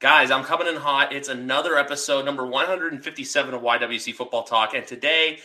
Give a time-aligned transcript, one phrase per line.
[0.00, 1.12] Guys, I'm coming in hot.
[1.12, 4.74] It's another episode, number 157 of YWC Football Talk.
[4.74, 5.40] And today,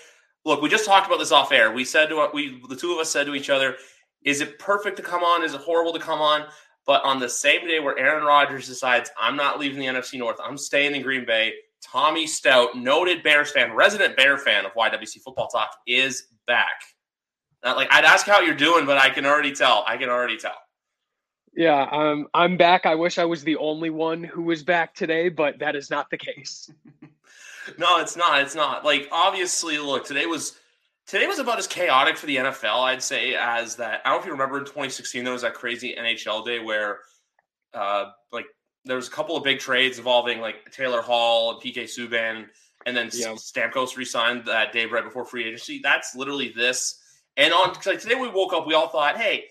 [0.45, 1.71] look, we just talked about this off air.
[1.71, 3.77] We said to we the two of us said to each other,
[4.23, 5.43] is it perfect to come on?
[5.43, 6.45] Is it horrible to come on?
[6.85, 10.38] But on the same day where Aaron Rodgers decides I'm not leaving the NFC North,
[10.39, 15.21] I'm staying in Green Bay, Tommy Stout, noted Bears fan, resident Bear fan of YWC
[15.21, 16.79] Football Talk, is back.
[17.63, 19.84] Not like I'd ask how you're doing, but I can already tell.
[19.88, 20.57] I can already tell.
[21.55, 22.85] Yeah, um, I'm back.
[22.85, 26.09] I wish I was the only one who was back today, but that is not
[26.09, 26.71] the case.
[27.77, 28.41] no, it's not.
[28.41, 28.84] It's not.
[28.84, 30.57] Like obviously, look, today was
[31.05, 34.01] today was about as chaotic for the NFL, I'd say, as that.
[34.04, 36.99] I don't know if you remember in 2016 there was that crazy NHL day where,
[37.76, 38.46] uh, like
[38.85, 42.48] there was a couple of big trades involving like Taylor Hall and PK Subban,
[42.87, 43.27] and then yeah.
[43.34, 45.81] Stamkos resigned that day right before free agency.
[45.84, 46.99] That's literally this.
[47.37, 49.46] And on like today we woke up, we all thought, hey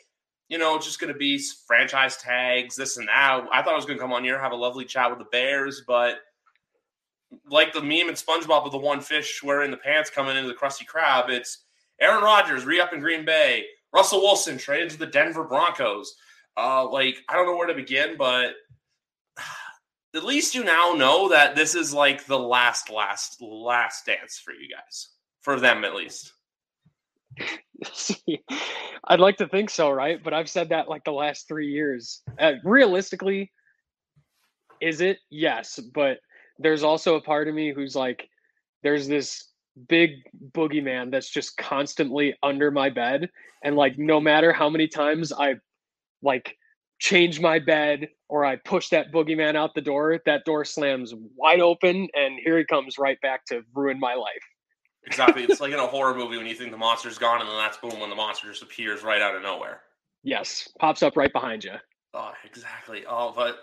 [0.53, 3.47] you know, just going to be franchise tags, this and that.
[3.51, 5.25] I thought I was going to come on here, have a lovely chat with the
[5.25, 6.17] Bears, but
[7.49, 10.55] like the meme in SpongeBob with the one fish wearing the pants coming into the
[10.55, 11.65] Krusty Krab, it's
[12.03, 13.65] Aaron Rodgers re up in Green Bay,
[13.95, 16.17] Russell Wilson traded to the Denver Broncos.
[16.55, 18.53] Uh, like I don't know where to begin, but
[20.15, 24.53] at least you now know that this is like the last, last, last dance for
[24.53, 25.09] you guys,
[25.41, 26.35] for them at least.
[29.05, 30.23] I'd like to think so, right?
[30.23, 32.23] But I've said that like the last three years.
[32.39, 33.51] Uh, realistically,
[34.81, 35.19] is it?
[35.31, 35.79] Yes.
[35.95, 36.19] But
[36.59, 38.29] there's also a part of me who's like,
[38.83, 39.49] there's this
[39.89, 40.11] big
[40.53, 43.31] boogeyman that's just constantly under my bed.
[43.65, 45.55] And like, no matter how many times I
[46.23, 46.57] like
[46.99, 51.61] change my bed or I push that boogeyman out the door, that door slams wide
[51.61, 54.52] open and here he comes right back to ruin my life.
[55.07, 55.45] Exactly.
[55.45, 57.77] it's like in a horror movie when you think the monster's gone, and then that's
[57.79, 59.81] boom when the monster just appears right out of nowhere.
[60.23, 61.73] Yes, pops up right behind you.
[62.15, 63.05] Oh, exactly.
[63.09, 63.59] Oh, but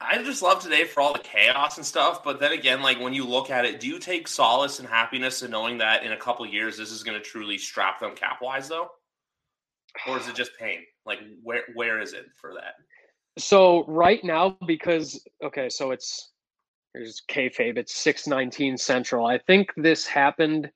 [0.00, 2.22] I just love today for all the chaos and stuff.
[2.22, 5.42] But then again, like when you look at it, do you take solace and happiness
[5.42, 8.38] in knowing that in a couple years this is going to truly strap them cap
[8.42, 8.88] wise, though,
[10.06, 10.80] or is it just pain?
[11.04, 12.74] Like where where is it for that?
[13.38, 16.32] So right now, because okay, so it's
[16.96, 17.76] there's kayfabe.
[17.76, 19.26] It's six nineteen central.
[19.26, 20.70] I think this happened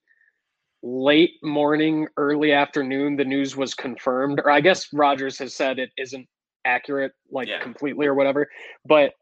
[0.83, 3.17] late morning, early afternoon.
[3.17, 6.29] The news was confirmed, or I guess Rodgers has said it isn't
[6.67, 7.61] accurate, like yeah.
[7.61, 8.51] completely or whatever.
[8.85, 9.15] But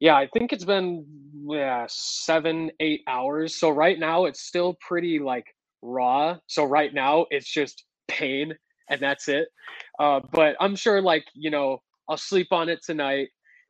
[0.00, 1.06] yeah, I think it's been
[1.48, 3.56] yeah seven eight hours.
[3.56, 5.46] So right now it's still pretty like
[5.80, 6.36] raw.
[6.46, 8.52] So right now it's just pain
[8.90, 9.48] and that's it.
[9.98, 13.28] Uh, but I'm sure like you know I'll sleep on it tonight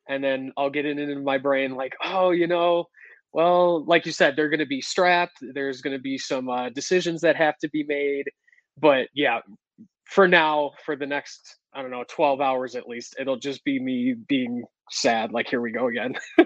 [0.08, 2.86] and then I'll get it into my brain like, oh, you know,
[3.32, 5.38] well, like you said, they're going to be strapped.
[5.54, 8.30] There's going to be some uh, decisions that have to be made.
[8.78, 9.40] But yeah,
[10.04, 13.80] for now, for the next, I don't know, 12 hours at least, it'll just be
[13.80, 15.32] me being sad.
[15.32, 16.14] Like, here we go again.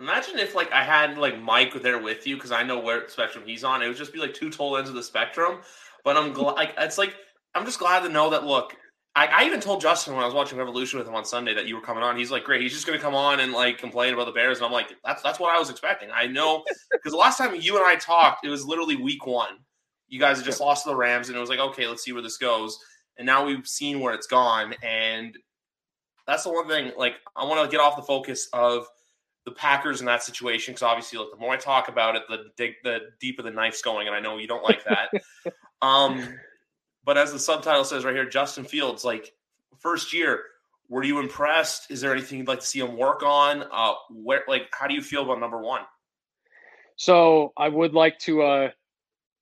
[0.00, 3.44] Imagine if like I had like Mike there with you because I know where spectrum
[3.46, 3.82] he's on.
[3.82, 5.60] It would just be like two total ends of the spectrum.
[6.04, 6.54] But I'm glad.
[6.54, 7.14] Like it's like
[7.54, 8.44] I'm just glad to know that.
[8.44, 8.74] Look,
[9.14, 11.66] I, I, even told Justin when I was watching Revolution with him on Sunday that
[11.66, 12.16] you were coming on.
[12.16, 14.58] He's like, "Great, he's just going to come on and like complain about the Bears."
[14.58, 17.54] And I'm like, "That's that's what I was expecting." I know because the last time
[17.54, 19.58] you and I talked, it was literally Week One.
[20.08, 22.12] You guys had just lost to the Rams, and it was like, "Okay, let's see
[22.12, 22.78] where this goes."
[23.18, 25.36] And now we've seen where it's gone, and
[26.26, 26.92] that's the one thing.
[26.96, 28.86] Like, I want to get off the focus of
[29.44, 32.44] the Packers in that situation because obviously, like, the more I talk about it, the
[32.56, 35.10] dig, the deeper the knife's going, and I know you don't like that.
[35.82, 36.38] um,
[37.04, 39.34] but as the subtitle says right here, Justin Fields, like
[39.78, 40.44] first year,
[40.88, 41.90] were you impressed?
[41.90, 43.64] Is there anything you'd like to see him work on?
[43.72, 45.82] Uh, where, like, how do you feel about number one?
[46.96, 48.70] So I would like to uh,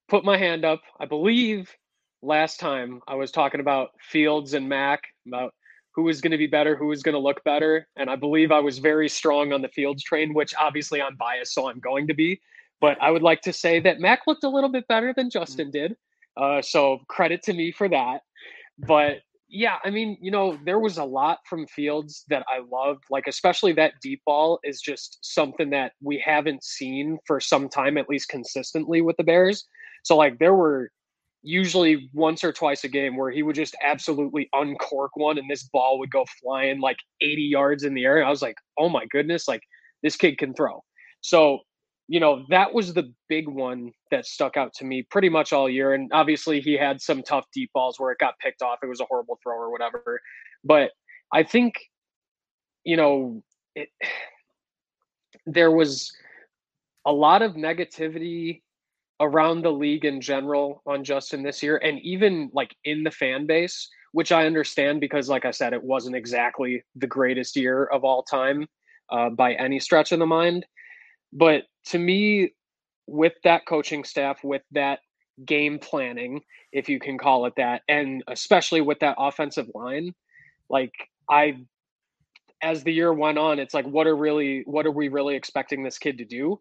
[0.09, 0.81] put my hand up.
[0.99, 1.75] I believe
[2.23, 5.55] last time I was talking about Fields and Mac about
[5.93, 8.53] who was going to be better, who was going to look better, and I believe
[8.53, 12.07] I was very strong on the Fields train, which obviously I'm biased, so I'm going
[12.07, 12.41] to be.
[12.81, 15.67] But I would like to say that Mac looked a little bit better than Justin
[15.67, 15.89] mm-hmm.
[15.89, 15.97] did.
[16.41, 18.23] Uh, so credit to me for that.
[18.79, 23.05] But yeah, I mean, you know, there was a lot from Fields that I loved.
[23.11, 27.99] Like, especially that deep ball is just something that we haven't seen for some time,
[27.99, 29.67] at least consistently with the Bears.
[30.05, 30.91] So, like, there were
[31.43, 35.65] usually once or twice a game where he would just absolutely uncork one and this
[35.65, 38.25] ball would go flying like 80 yards in the air.
[38.25, 39.63] I was like, oh my goodness, like
[40.03, 40.85] this kid can throw.
[41.23, 41.61] So,
[42.11, 45.71] you know, that was the big one that stuck out to me pretty much all
[45.71, 45.95] year.
[45.95, 48.81] And obviously he had some tough deep balls where it got picked off.
[48.83, 50.21] It was a horrible throw or whatever.
[50.65, 50.91] But
[51.33, 51.75] I think,
[52.83, 53.45] you know,
[53.77, 53.91] it,
[55.47, 56.11] there was
[57.07, 58.63] a lot of negativity
[59.21, 63.47] around the league in general on Justin this year, and even like in the fan
[63.47, 68.03] base, which I understand because, like I said, it wasn't exactly the greatest year of
[68.03, 68.67] all time
[69.11, 70.67] uh, by any stretch of the mind.
[71.33, 72.53] But to me,
[73.07, 75.01] with that coaching staff, with that
[75.45, 76.41] game planning,
[76.73, 80.15] if you can call it that, and especially with that offensive line,
[80.69, 80.93] like
[81.29, 81.59] I,
[82.63, 85.83] as the year went on, it's like, what are really, what are we really expecting
[85.83, 86.61] this kid to do?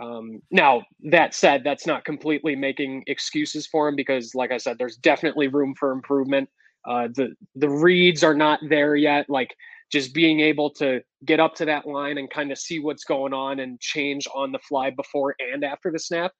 [0.00, 4.76] Um, now, that said, that's not completely making excuses for him because, like I said,
[4.78, 6.48] there's definitely room for improvement.
[6.86, 9.26] Uh, the the reads are not there yet.
[9.28, 9.56] Like
[9.90, 13.32] just being able to get up to that line and kind of see what's going
[13.32, 16.32] on and change on the fly before and after the snap,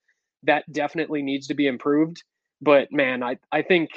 [0.43, 2.23] that definitely needs to be improved.
[2.61, 3.91] But man, I I think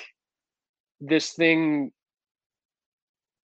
[0.99, 1.91] this thing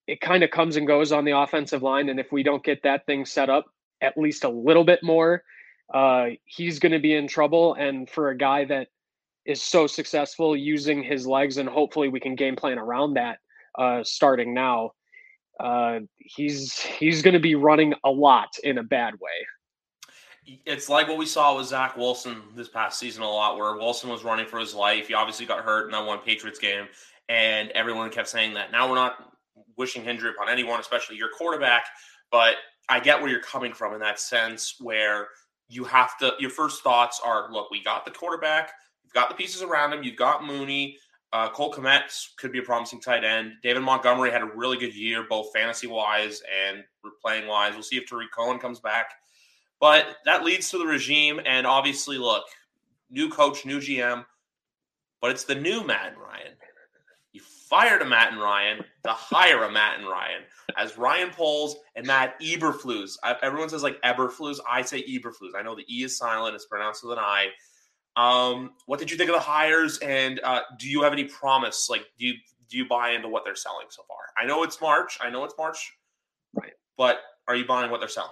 [0.07, 2.83] it kind of comes and goes on the offensive line, and if we don't get
[2.83, 3.65] that thing set up
[4.01, 5.41] at least a little bit more
[5.93, 7.75] uh, he's going to be in trouble.
[7.75, 8.87] And for a guy that
[9.45, 13.39] is so successful using his legs, and hopefully we can game plan around that
[13.77, 14.91] uh, starting now.
[15.59, 20.57] Uh, he's he's going to be running a lot in a bad way.
[20.65, 24.09] It's like what we saw with Zach Wilson this past season a lot, where Wilson
[24.09, 25.07] was running for his life.
[25.07, 26.87] He obviously got hurt in that one Patriots game,
[27.29, 28.71] and everyone kept saying that.
[28.71, 29.33] Now we're not
[29.77, 31.85] wishing injury upon anyone, especially your quarterback.
[32.31, 32.55] But
[32.89, 35.27] I get where you're coming from in that sense, where
[35.67, 38.71] you have to your first thoughts are look we got the quarterback
[39.03, 40.97] you've got the pieces around him you've got mooney
[41.35, 44.95] uh, cole Kmet could be a promising tight end david montgomery had a really good
[44.95, 46.83] year both fantasy wise and
[47.21, 49.11] playing wise we'll see if tarik cohen comes back
[49.81, 52.45] but that leads to the regime and obviously look
[53.09, 54.23] new coach new gm
[55.21, 56.53] but it's the new matt and ryan
[57.33, 60.41] you fired a matt and ryan to hire a matt and ryan
[60.77, 63.17] as Ryan Poles and Matt Eberflus.
[63.23, 64.57] I, everyone says like Eberflus.
[64.69, 65.51] I say Eberflus.
[65.55, 66.55] I know the E is silent.
[66.55, 67.49] It's pronounced with an I.
[68.17, 69.97] Um, what did you think of the hires?
[69.99, 71.89] And uh, do you have any promise?
[71.89, 72.33] Like, do you
[72.69, 74.17] do you buy into what they're selling so far?
[74.37, 75.17] I know it's March.
[75.21, 75.93] I know it's March.
[76.53, 76.73] Right.
[76.97, 78.31] But are you buying what they're selling?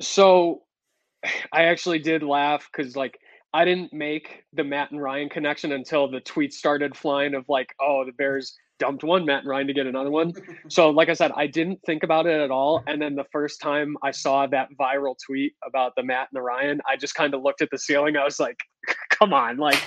[0.00, 0.62] So,
[1.52, 3.18] I actually did laugh because like
[3.52, 7.74] I didn't make the Matt and Ryan connection until the tweets started flying of like,
[7.80, 10.32] oh, the Bears dumped one Matt and Ryan to get another one.
[10.68, 12.82] so, like I said, I didn't think about it at all.
[12.88, 16.42] And then the first time I saw that viral tweet about the Matt and the
[16.42, 18.16] Ryan, I just kind of looked at the ceiling.
[18.16, 18.56] I was like,
[19.10, 19.80] come on, like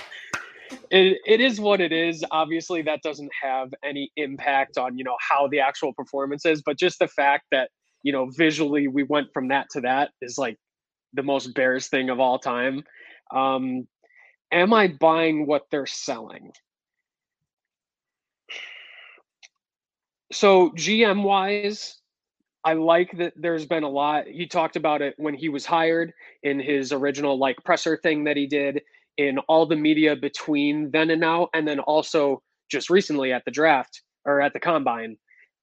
[0.90, 2.24] it, it is what it is.
[2.30, 6.78] Obviously, that doesn't have any impact on, you know, how the actual performance is, but
[6.78, 7.68] just the fact that,
[8.02, 10.56] you know, visually we went from that to that is like
[11.12, 12.82] the most bearish thing of all time.
[13.30, 13.86] Um,
[14.50, 16.52] am I buying what they're selling?
[20.32, 22.00] So GM wise,
[22.64, 24.26] I like that there's been a lot.
[24.26, 26.12] He talked about it when he was hired
[26.42, 28.82] in his original like presser thing that he did
[29.18, 33.50] in all the media between then and now, and then also just recently at the
[33.50, 35.16] draft or at the combine,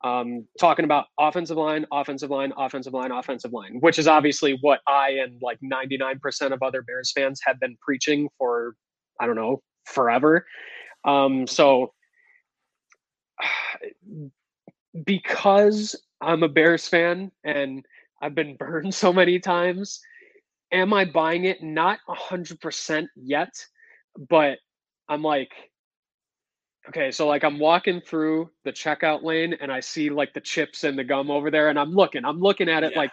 [0.03, 4.79] um, talking about offensive line, offensive line, offensive line, offensive line, which is obviously what
[4.87, 8.75] I and like 99% of other Bears fans have been preaching for,
[9.19, 10.45] I don't know, forever.
[11.05, 11.93] Um, so
[15.05, 17.85] because I'm a Bears fan and
[18.21, 19.99] I've been burned so many times,
[20.71, 21.61] am I buying it?
[21.63, 23.53] Not 100% yet,
[24.29, 24.57] but
[25.09, 25.51] I'm like,
[26.89, 30.83] okay, so like I'm walking through the checkout lane and I see like the chips
[30.83, 32.99] and the gum over there, and I'm looking, I'm looking at it yeah.
[32.99, 33.11] like,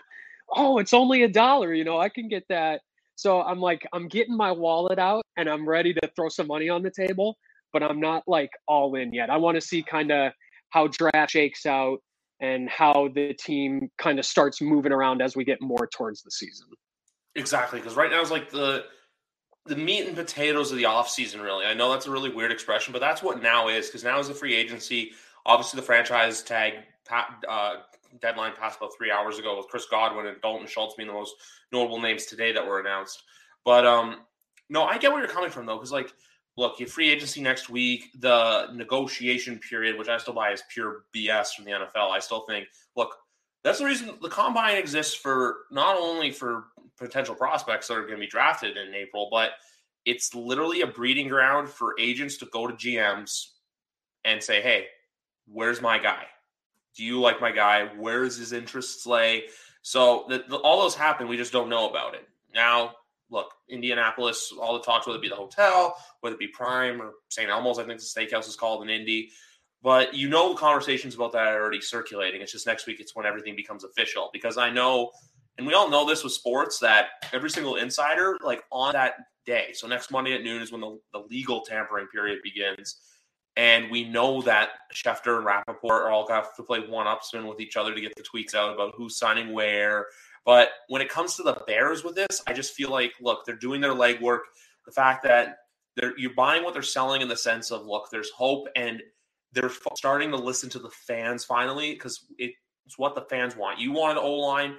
[0.57, 2.81] oh, it's only a dollar, you know, I can get that.
[3.15, 6.71] So I'm like, I'm getting my wallet out and I'm ready to throw some money
[6.71, 7.37] on the table,
[7.73, 9.29] but I'm not like all in yet.
[9.29, 10.33] I want to see kind of
[10.71, 11.99] how draft shakes out
[12.41, 16.31] and how the team kind of starts moving around as we get more towards the
[16.31, 16.67] season.
[17.35, 18.85] Exactly, because right now is like the
[19.67, 21.67] the meat and potatoes of the offseason, really.
[21.67, 24.29] I know that's a really weird expression, but that's what now is, because now is
[24.29, 25.13] the free agency.
[25.45, 26.75] Obviously, the franchise tag
[27.47, 27.75] uh,
[28.21, 31.35] deadline passed about three hours ago with Chris Godwin and Dalton Schultz being the most
[31.73, 33.23] notable names today that were announced.
[33.65, 34.21] But um,
[34.71, 36.13] no, I get where you're coming from, though, because like–
[36.61, 41.05] look, you free agency next week, the negotiation period, which I still buy as pure
[41.15, 42.11] BS from the NFL.
[42.11, 43.17] I still think, look,
[43.65, 46.65] that's the reason the combine exists for not only for
[46.99, 49.53] potential prospects that are going to be drafted in April, but
[50.05, 53.53] it's literally a breeding ground for agents to go to GMs
[54.25, 54.87] and say, "Hey,
[55.47, 56.25] where's my guy?
[56.95, 57.87] Do you like my guy?
[57.97, 59.45] Where does his interests lay?"
[59.83, 61.27] So the, the, all those happen.
[61.27, 62.95] We just don't know about it now.
[63.31, 67.13] Look, Indianapolis, all the talks, whether it be the hotel, whether it be Prime or
[67.29, 67.49] St.
[67.49, 69.31] Elmo's, I think the steakhouse is called in Indy.
[69.83, 72.43] But you know, conversations about that are already circulating.
[72.43, 74.31] It's just next week, it's when everything becomes official.
[74.33, 75.11] Because I know,
[75.59, 79.15] and we all know this with sports, that every single insider, like on that
[79.47, 82.97] day, so next Monday at noon is when the, the legal tampering period begins.
[83.57, 87.07] And we know that Schefter and Rapoport are all going to have to play one
[87.07, 90.07] upspin with each other to get the tweets out about who's signing where.
[90.45, 93.57] But when it comes to the Bears with this, I just feel like, look, they're
[93.57, 94.41] doing their legwork.
[94.87, 95.59] The fact that
[95.97, 99.03] they're you're buying what they're selling in the sense of, look, there's hope, and
[99.53, 102.55] they're starting to listen to the fans finally because it's
[102.97, 103.79] what the fans want.
[103.79, 104.77] You want an O line.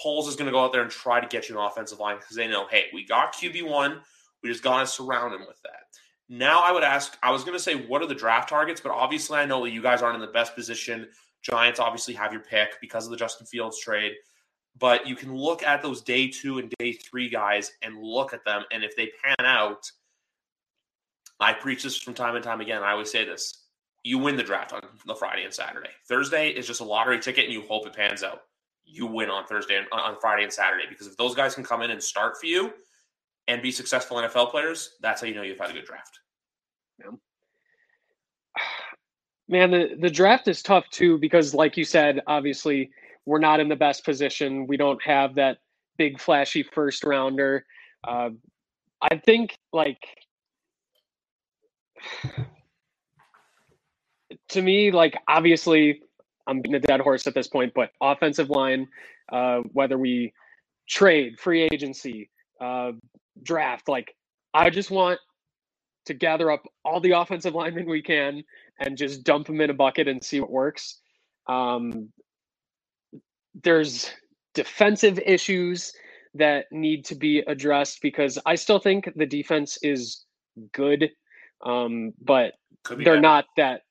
[0.00, 2.16] Poles is going to go out there and try to get you an offensive line
[2.16, 4.00] because they know, hey, we got QB one.
[4.42, 5.80] We just got to surround him with that.
[6.28, 8.80] Now I would ask, I was going to say, what are the draft targets?
[8.80, 11.08] But obviously, I know that you guys aren't in the best position.
[11.42, 14.12] Giants obviously have your pick because of the Justin Fields trade.
[14.78, 18.44] But you can look at those day two and day three guys and look at
[18.44, 18.64] them.
[18.72, 19.90] And if they pan out,
[21.38, 22.82] I preach this from time and time again.
[22.82, 23.62] I always say this
[24.04, 25.90] you win the draft on the Friday and Saturday.
[26.08, 28.42] Thursday is just a lottery ticket and you hope it pans out.
[28.84, 31.82] You win on Thursday and on Friday and Saturday because if those guys can come
[31.82, 32.72] in and start for you
[33.48, 36.18] and be successful NFL players, that's how you know you've had a good draft.
[36.98, 37.10] Yeah.
[39.48, 42.90] Man, the, the draft is tough too because, like you said, obviously
[43.26, 44.66] we're not in the best position.
[44.66, 45.58] We don't have that
[45.98, 47.64] big flashy first rounder.
[48.06, 48.30] Uh,
[49.00, 49.98] I think like
[54.50, 56.00] to me, like obviously
[56.46, 58.88] I'm being a dead horse at this point, but offensive line,
[59.32, 60.32] uh, whether we
[60.88, 62.92] trade, free agency, uh,
[63.42, 64.14] draft, like
[64.54, 65.18] I just want
[66.06, 68.42] to gather up all the offensive linemen we can
[68.80, 71.00] and just dump them in a bucket and see what works.
[71.48, 72.08] Um,
[73.54, 74.10] there's
[74.54, 75.92] defensive issues
[76.34, 80.24] that need to be addressed because I still think the defense is
[80.72, 81.10] good,
[81.64, 82.54] um, but
[82.88, 83.20] they're better.
[83.20, 83.82] not that.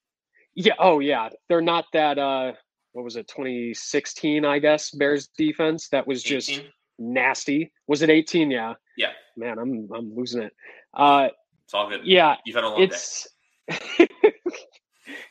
[0.55, 0.73] Yeah.
[0.79, 1.29] Oh, yeah.
[1.47, 2.17] They're not that.
[2.17, 2.53] Uh,
[2.93, 3.27] what was it?
[3.27, 4.91] 2016, I guess.
[4.91, 6.65] Bears defense that was just 18?
[6.99, 7.71] nasty.
[7.87, 8.51] Was it 18?
[8.51, 8.73] Yeah.
[8.97, 9.11] Yeah.
[9.37, 10.53] Man, I'm I'm losing it.
[10.93, 11.29] Uh,
[11.63, 12.01] it's all good.
[12.03, 12.35] Yeah.
[12.45, 13.27] You've had a long it's,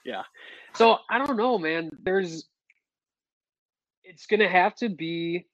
[0.04, 0.22] yeah.
[0.74, 1.90] So I don't know, man.
[2.02, 2.48] There's
[4.10, 5.46] it's gonna have to be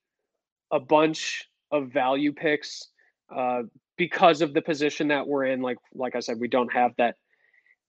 [0.72, 2.88] a bunch of value picks
[3.34, 3.62] uh,
[3.98, 5.60] because of the position that we're in.
[5.60, 7.16] Like like I said, we don't have that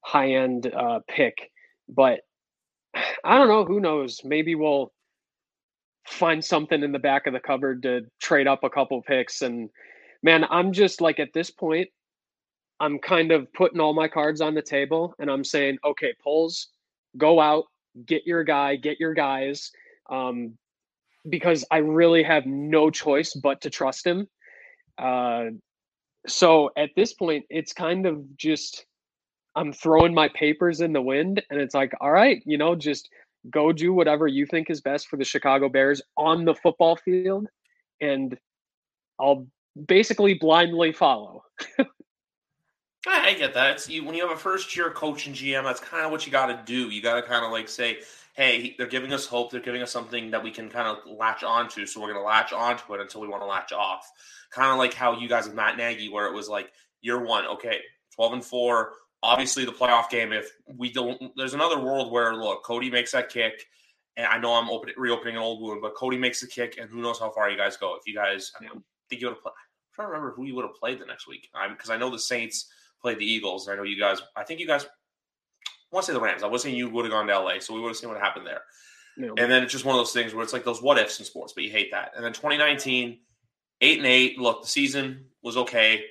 [0.01, 1.35] high end uh, pick,
[1.87, 2.19] but
[3.23, 3.65] I don't know.
[3.65, 4.21] Who knows?
[4.23, 4.91] Maybe we'll
[6.05, 9.41] find something in the back of the cupboard to trade up a couple picks.
[9.41, 9.69] And
[10.23, 11.89] man, I'm just like at this point,
[12.79, 16.69] I'm kind of putting all my cards on the table and I'm saying, okay, Poles,
[17.17, 17.65] go out,
[18.05, 19.71] get your guy, get your guys,
[20.09, 20.57] um,
[21.29, 24.27] because I really have no choice but to trust him.
[24.97, 25.45] Uh,
[26.27, 28.85] so at this point, it's kind of just
[29.55, 33.09] I'm throwing my papers in the wind, and it's like, all right, you know, just
[33.49, 37.47] go do whatever you think is best for the Chicago Bears on the football field,
[38.01, 38.37] and
[39.19, 39.47] I'll
[39.87, 41.43] basically blindly follow.
[43.07, 43.71] I get that.
[43.71, 46.25] It's you, when you have a first year coach and GM, that's kind of what
[46.25, 46.89] you got to do.
[46.89, 47.99] You got to kind of like say,
[48.37, 49.51] hey, they're giving us hope.
[49.51, 51.87] They're giving us something that we can kind of latch onto.
[51.87, 54.09] So we're going to latch onto it until we want to latch off.
[54.51, 57.45] Kind of like how you guys with Matt Nagy, where it was like year one,
[57.47, 57.79] okay,
[58.15, 58.93] 12 and four.
[59.23, 63.29] Obviously, the playoff game, if we don't, there's another world where, look, Cody makes that
[63.29, 63.65] kick.
[64.15, 66.89] And I know I'm open, reopening an old wound, but Cody makes the kick, and
[66.89, 67.95] who knows how far you guys go.
[67.95, 69.51] If you guys, I mean, think you would have played.
[69.51, 71.49] I'm trying to remember who you would have played the next week.
[71.69, 73.67] Because I know the Saints played the Eagles.
[73.67, 74.21] And I know you guys.
[74.35, 74.85] I think you guys.
[75.91, 76.43] I want to say the Rams.
[76.43, 78.19] I was saying you would have gone to LA, so we would have seen what
[78.19, 78.61] happened there.
[79.17, 79.33] No.
[79.37, 81.25] And then it's just one of those things where it's like those what ifs in
[81.25, 82.11] sports, but you hate that.
[82.15, 83.19] And then 2019,
[83.81, 84.37] eight and eight.
[84.37, 86.03] Look, the season was okay.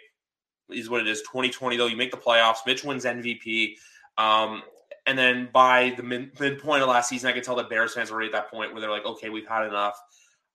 [0.70, 1.20] Is what it is.
[1.22, 2.58] 2020 though, you make the playoffs.
[2.66, 3.74] Mitch wins MVP.
[4.18, 4.62] Um,
[5.06, 8.10] and then by the mid- midpoint of last season, I could tell that Bears fans
[8.10, 9.96] were already at that point where they're like, okay, we've had enough.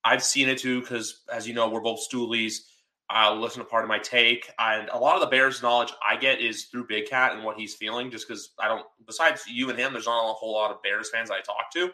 [0.04, 2.56] I've seen it too because, as you know, we're both stoolies.
[3.12, 4.50] I'll listen to Pardon My Take.
[4.60, 7.58] And a lot of the Bears knowledge I get is through Big Cat and what
[7.58, 10.72] he's feeling, just because I don't, besides you and him, there's not a whole lot
[10.72, 11.92] of Bears fans I talk to.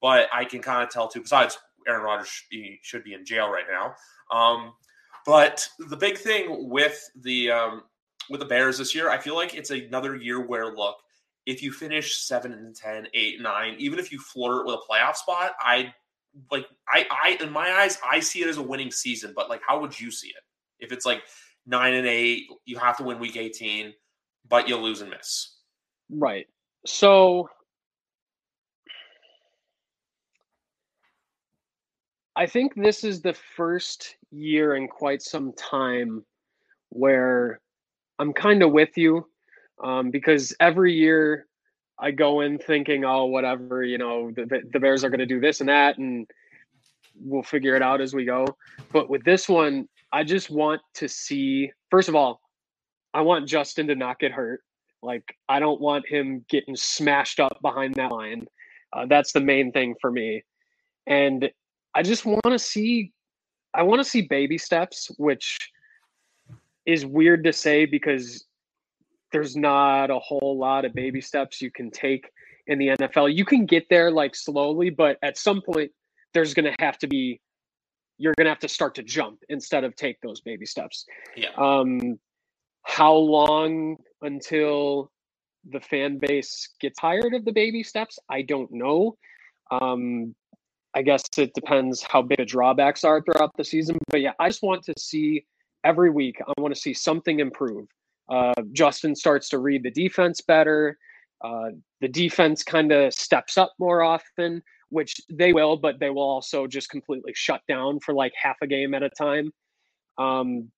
[0.00, 2.42] But I can kind of tell too, besides Aaron Rodgers
[2.82, 3.94] should be in jail right now.
[4.36, 4.72] Um,
[5.26, 7.82] but the big thing with the um,
[8.30, 10.96] with the Bears this year, I feel like it's another year where look,
[11.46, 15.16] if you finish seven and 10, 8, 9, even if you flirt with a playoff
[15.16, 15.92] spot, I
[16.50, 19.60] like I I in my eyes I see it as a winning season, but like
[19.66, 20.42] how would you see it?
[20.78, 21.22] If it's like
[21.66, 22.48] nine and eight.
[22.64, 23.92] You have to win week 18,
[24.48, 25.56] but you lose and miss.
[26.10, 26.46] Right.
[26.86, 27.48] So
[32.36, 36.24] I think this is the first year in quite some time
[36.90, 37.60] where
[38.18, 39.26] I'm kind of with you
[39.82, 41.46] um, because every year
[42.00, 45.38] I go in thinking, oh, whatever, you know, the, the Bears are going to do
[45.38, 46.26] this and that, and
[47.20, 48.46] we'll figure it out as we go.
[48.92, 52.40] But with this one, I just want to see, first of all,
[53.12, 54.62] I want Justin to not get hurt.
[55.02, 58.46] Like, I don't want him getting smashed up behind that line.
[58.92, 60.42] Uh, that's the main thing for me.
[61.06, 61.50] And
[61.94, 63.12] I just want to see,
[63.74, 65.58] I want to see baby steps, which
[66.86, 68.46] is weird to say because
[69.32, 72.30] there's not a whole lot of baby steps you can take
[72.66, 73.34] in the NFL.
[73.34, 75.90] You can get there like slowly, but at some point,
[76.34, 77.40] there's going to have to be
[78.18, 81.06] you're going to have to start to jump instead of take those baby steps.
[81.36, 81.48] Yeah.
[81.56, 82.18] Um,
[82.82, 85.10] how long until
[85.70, 88.18] the fan base gets tired of the baby steps?
[88.28, 89.16] I don't know.
[89.70, 90.34] Um,
[90.94, 93.96] I guess it depends how big the drawbacks are throughout the season.
[94.08, 95.46] But yeah, I just want to see
[95.82, 96.42] every week.
[96.46, 97.86] I want to see something improve.
[98.30, 100.96] Uh, Justin starts to read the defense better.
[101.42, 101.70] Uh,
[102.00, 106.66] the defense kind of steps up more often which they will, but they will also
[106.66, 109.52] just completely shut down for like half a game at a time.
[110.18, 110.70] Um,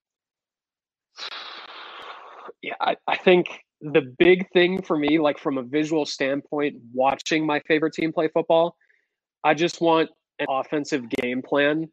[2.62, 3.46] yeah, I, I think
[3.80, 8.28] the big thing for me, like from a visual standpoint, watching my favorite team play
[8.28, 8.76] football,
[9.42, 11.88] I just want an offensive game plan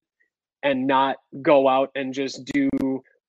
[0.61, 2.69] and not go out and just do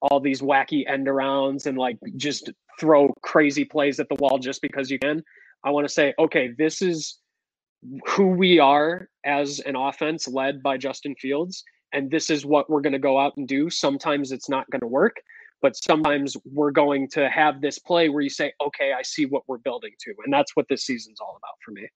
[0.03, 4.63] all these wacky end arounds and like just throw crazy plays at the wall just
[4.63, 5.23] because you can.
[5.63, 7.19] I want to say, okay, this is
[8.07, 11.63] who we are as an offense led by Justin Fields.
[11.93, 13.69] And this is what we're going to go out and do.
[13.69, 15.17] Sometimes it's not going to work,
[15.61, 19.43] but sometimes we're going to have this play where you say, okay, I see what
[19.49, 20.15] we're building to.
[20.25, 21.89] And that's what this season's all about for me.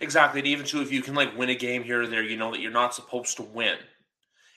[0.00, 0.40] Exactly.
[0.40, 2.52] And even too, if you can like win a game here or there, you know
[2.52, 3.76] that you're not supposed to win.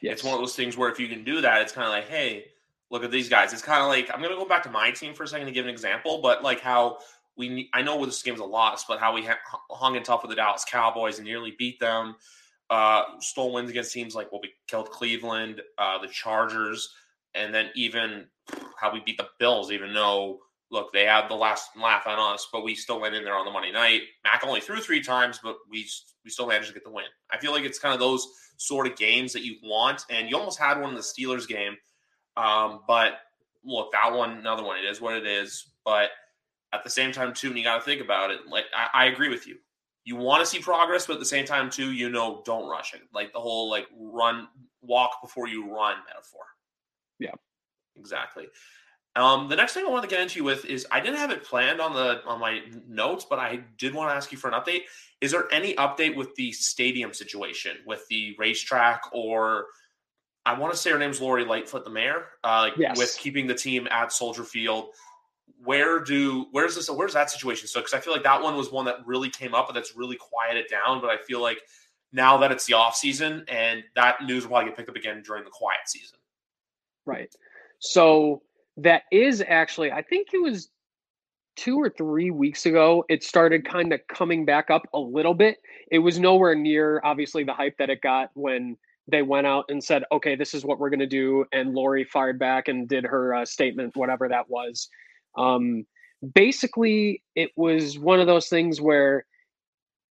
[0.01, 0.13] Yes.
[0.13, 2.07] It's one of those things where if you can do that, it's kind of like,
[2.07, 2.45] hey,
[2.89, 3.53] look at these guys.
[3.53, 5.47] It's kind of like I'm going to go back to my team for a second
[5.47, 6.99] to give an example, but like how
[7.35, 9.27] we I know this game's a loss, but how we
[9.71, 12.15] hung in tough with the Dallas Cowboys and nearly beat them.
[12.69, 16.93] Uh, stole wins against teams like well, we killed Cleveland, uh, the Chargers,
[17.33, 18.25] and then even
[18.77, 22.47] how we beat the Bills, even though look they had the last laugh on us,
[22.51, 24.01] but we still went in there on the Monday night.
[24.23, 25.87] Mac only threw three times, but we
[26.23, 27.05] we still managed to get the win.
[27.31, 30.37] I feel like it's kind of those sort of games that you want, and you
[30.37, 31.77] almost had one in the Steelers game,
[32.37, 33.19] um, but
[33.65, 36.11] look, that one, another one, it is what it is, but
[36.73, 38.41] at the same time, too, and you got to think about it.
[38.47, 39.57] Like I, I agree with you.
[40.03, 42.93] You want to see progress, but at the same time, too, you know, don't rush
[42.93, 43.01] it.
[43.13, 44.47] Like the whole like run,
[44.81, 46.43] walk before you run metaphor.
[47.19, 47.33] Yeah,
[47.97, 48.47] exactly.
[49.17, 51.31] Um, the next thing I want to get into you with is I didn't have
[51.31, 54.49] it planned on the on my notes, but I did want to ask you for
[54.49, 54.81] an update.
[55.21, 59.65] Is there any update with the stadium situation with the racetrack or
[60.47, 62.97] I want to say her name's Lori Lightfoot, the mayor, uh, yes.
[62.97, 64.91] with keeping the team at Soldier Field.
[65.61, 67.67] Where do where's this where's that situation?
[67.67, 69.95] So because i feel like that one was one that really came up and that's
[69.97, 71.57] really quieted down but i feel like
[72.13, 75.23] now that it's the off season and that news will probably get picked up again
[75.25, 76.19] during the quiet season.
[77.05, 77.33] Right.
[77.79, 78.43] So
[78.77, 80.69] that is actually i think it was
[81.55, 85.57] two or three weeks ago it started kind of coming back up a little bit.
[85.91, 88.77] It was nowhere near obviously the hype that it got when
[89.09, 92.03] they went out and said okay this is what we're going to do and lori
[92.03, 94.89] fired back and did her uh, statement whatever that was
[95.37, 95.85] um,
[96.33, 99.25] basically, it was one of those things where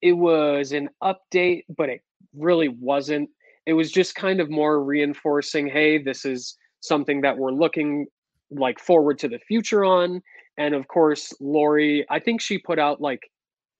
[0.01, 2.01] it was an update, but it
[2.35, 3.29] really wasn't.
[3.65, 8.07] It was just kind of more reinforcing hey, this is something that we're looking
[8.51, 10.21] like forward to the future on.
[10.57, 13.21] And of course, Lori, I think she put out like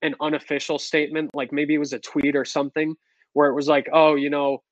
[0.02, 2.96] an unofficial statement, like maybe it was a tweet or something,
[3.34, 4.64] where it was like, oh, you know,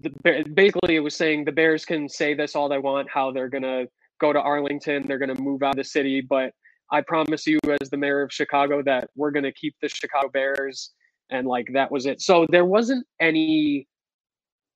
[0.00, 3.48] the, basically it was saying the Bears can say this all they want, how they're
[3.48, 3.86] gonna
[4.20, 5.06] go to Arlington.
[5.06, 6.20] They're to move out of the city.
[6.20, 6.52] But
[6.90, 10.92] I promise you, as the mayor of Chicago, that we're to keep the Chicago Bears.
[11.30, 12.20] And like that was it.
[12.20, 13.88] So there wasn't any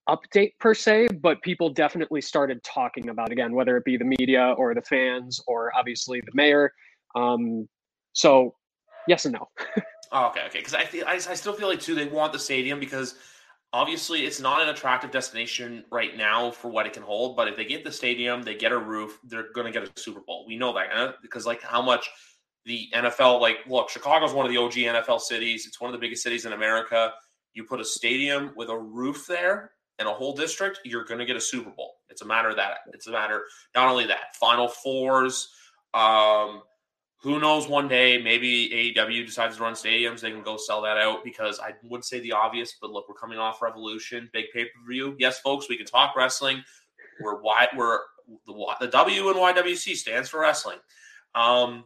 [0.09, 4.53] update per se, but people definitely started talking about again, whether it be the media
[4.57, 6.73] or the fans or obviously the mayor.
[7.15, 7.69] Um,
[8.13, 8.55] so
[9.07, 9.47] yes and no.
[10.11, 10.59] oh, okay, okay.
[10.59, 13.15] Because I, I, I still feel like too they want the stadium because
[13.73, 17.55] obviously it's not an attractive destination right now for what it can hold but if
[17.55, 20.45] they get the stadium they get a roof they're going to get a super bowl
[20.47, 22.09] we know that because like how much
[22.65, 26.03] the nfl like look chicago's one of the og nfl cities it's one of the
[26.05, 27.13] biggest cities in america
[27.53, 31.25] you put a stadium with a roof there and a whole district, you're going to
[31.25, 31.93] get a Super Bowl.
[32.09, 32.79] It's a matter of that.
[32.91, 33.43] It's a matter
[33.75, 35.47] not only that Final Fours.
[35.93, 36.63] Um,
[37.21, 37.67] who knows?
[37.67, 40.21] One day, maybe AEW decides to run stadiums.
[40.21, 43.15] They can go sell that out because I would say the obvious, but look, we're
[43.15, 45.15] coming off Revolution, big pay per view.
[45.19, 46.63] Yes, folks, we can talk wrestling.
[47.21, 47.99] We're why we're
[48.47, 50.79] the, the W and YWC stands for wrestling.
[51.35, 51.83] Um,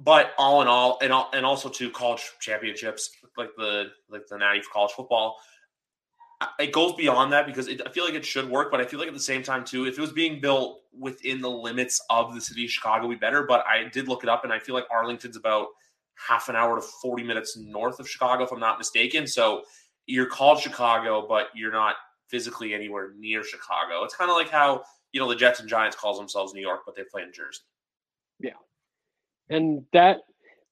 [0.00, 4.36] but all in all, and all, and also to college championships, like the like the
[4.36, 5.36] Natty for college football,
[6.58, 8.98] it goes beyond that because it, I feel like it should work, but I feel
[8.98, 12.34] like at the same time too, if it was being built within the limits of
[12.34, 13.42] the city of Chicago, would be better.
[13.42, 15.68] But I did look it up, and I feel like Arlington's about
[16.16, 19.26] half an hour to forty minutes north of Chicago, if I'm not mistaken.
[19.26, 19.64] So
[20.06, 21.96] you're called Chicago, but you're not
[22.28, 24.04] physically anywhere near Chicago.
[24.04, 26.80] It's kind of like how you know the Jets and Giants calls themselves New York,
[26.86, 27.60] but they play in Jersey.
[28.38, 28.52] Yeah,
[29.50, 30.20] and that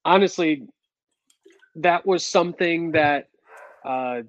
[0.04, 0.66] honestly,
[1.74, 3.28] that was something that.
[3.84, 4.22] Uh,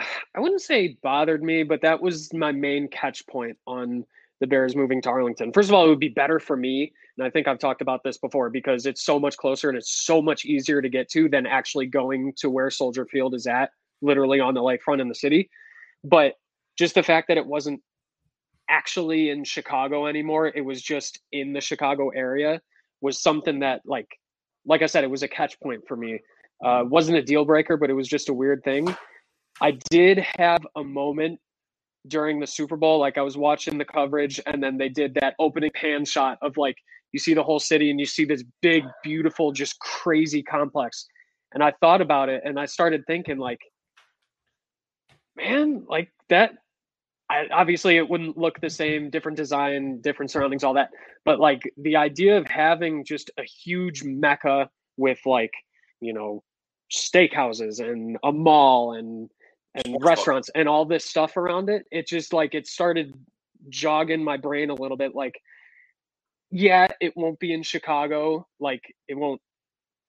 [0.36, 4.04] I wouldn't say bothered me, but that was my main catch point on
[4.40, 5.52] the Bears moving to Arlington.
[5.52, 6.92] First of all, it would be better for me.
[7.18, 10.04] And I think I've talked about this before because it's so much closer and it's
[10.04, 13.70] so much easier to get to than actually going to where Soldier Field is at,
[14.00, 15.50] literally on the lakefront in the city.
[16.02, 16.34] But
[16.78, 17.82] just the fact that it wasn't
[18.70, 22.62] actually in Chicago anymore, it was just in the Chicago area
[23.02, 24.08] was something that like
[24.66, 26.20] like I said, it was a catch point for me.
[26.64, 28.94] Uh, wasn't a deal breaker, but it was just a weird thing.
[29.60, 31.40] I did have a moment
[32.06, 35.34] during the Super Bowl, like I was watching the coverage, and then they did that
[35.38, 36.76] opening pan shot of like
[37.12, 41.06] you see the whole city and you see this big, beautiful, just crazy complex.
[41.52, 43.60] And I thought about it and I started thinking, like,
[45.36, 46.52] man, like that.
[47.28, 50.90] I, obviously, it wouldn't look the same, different design, different surroundings, all that.
[51.24, 55.52] But like the idea of having just a huge mecca with like,
[56.00, 56.42] you know,
[56.92, 59.30] steakhouses and a mall and
[59.74, 63.14] and restaurants and all this stuff around it it just like it started
[63.68, 65.40] jogging my brain a little bit like
[66.50, 69.40] yeah it won't be in chicago like it won't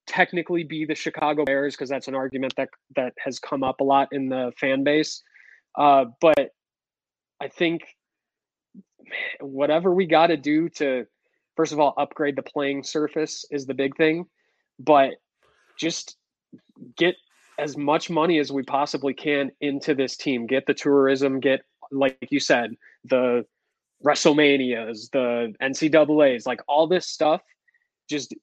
[0.08, 3.84] technically be the chicago bears because that's an argument that that has come up a
[3.84, 5.22] lot in the fan base
[5.78, 6.50] uh, but
[7.40, 7.84] i think
[9.42, 11.06] whatever we got to do to
[11.56, 14.26] first of all upgrade the playing surface is the big thing
[14.80, 15.12] but
[15.78, 16.18] just
[16.98, 17.16] get
[17.60, 20.48] as much money as we possibly can into this team.
[20.48, 21.62] Get the tourism, get
[21.92, 23.46] like you said, the
[24.04, 27.42] WrestleManias, the NCAA's, like all this stuff.
[28.10, 28.34] Just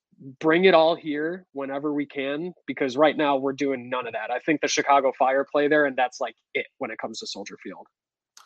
[0.40, 4.30] bring it all here whenever we can because right now we're doing none of that.
[4.30, 7.26] I think the Chicago Fire play there, and that's like it when it comes to
[7.26, 7.86] Soldier Field.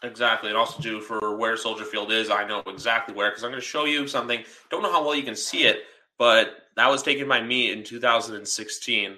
[0.03, 0.49] Exactly.
[0.49, 3.61] And also, too, for where Soldier Field is, I know exactly where because I'm going
[3.61, 4.43] to show you something.
[4.71, 5.85] Don't know how well you can see it,
[6.19, 9.17] but that was taken by me in 2016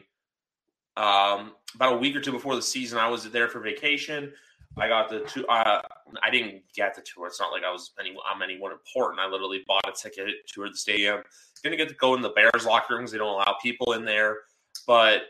[0.97, 4.33] um, about a week or two before the season, I was there for vacation.
[4.77, 5.47] I got the two.
[5.47, 5.81] Uh,
[6.23, 7.29] I didn't get the tour.
[7.29, 8.17] It's not like I was any.
[8.29, 9.21] I'm anyone important.
[9.21, 11.23] I literally bought a ticket, toured the stadium.
[11.63, 13.13] Gonna get to go in the Bears locker rooms.
[13.13, 14.39] They don't allow people in there,
[14.87, 15.23] but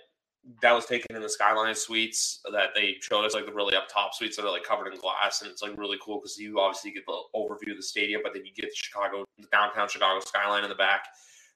[0.60, 3.88] that was taken in the Skyline suites that they showed us, like the really up
[3.88, 6.58] top suites that are like covered in glass, and it's like really cool because you
[6.60, 9.88] obviously get the overview of the stadium, but then you get the Chicago, the downtown
[9.88, 11.06] Chicago skyline in the back.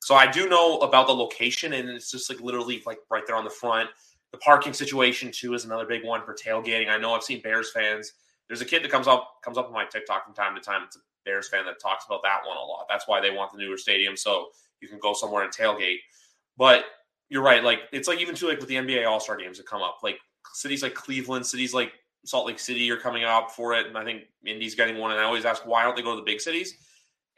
[0.01, 3.37] So I do know about the location, and it's just like literally like right there
[3.37, 3.91] on the front.
[4.33, 6.89] The parking situation too is another big one for tailgating.
[6.89, 8.13] I know I've seen Bears fans.
[8.47, 10.83] There's a kid that comes up comes up on my TikTok from time to time.
[10.85, 12.87] It's a Bears fan that talks about that one a lot.
[12.89, 14.49] That's why they want the newer stadium so
[14.81, 15.99] you can go somewhere and tailgate.
[16.57, 16.85] But
[17.29, 17.63] you're right.
[17.63, 19.99] Like it's like even too like with the NBA All Star games that come up.
[20.03, 20.19] Like
[20.55, 21.93] cities like Cleveland, cities like
[22.25, 25.13] Salt Lake City are coming up for it, and I think Indy's getting one.
[25.13, 26.77] And I always ask why don't they go to the big cities?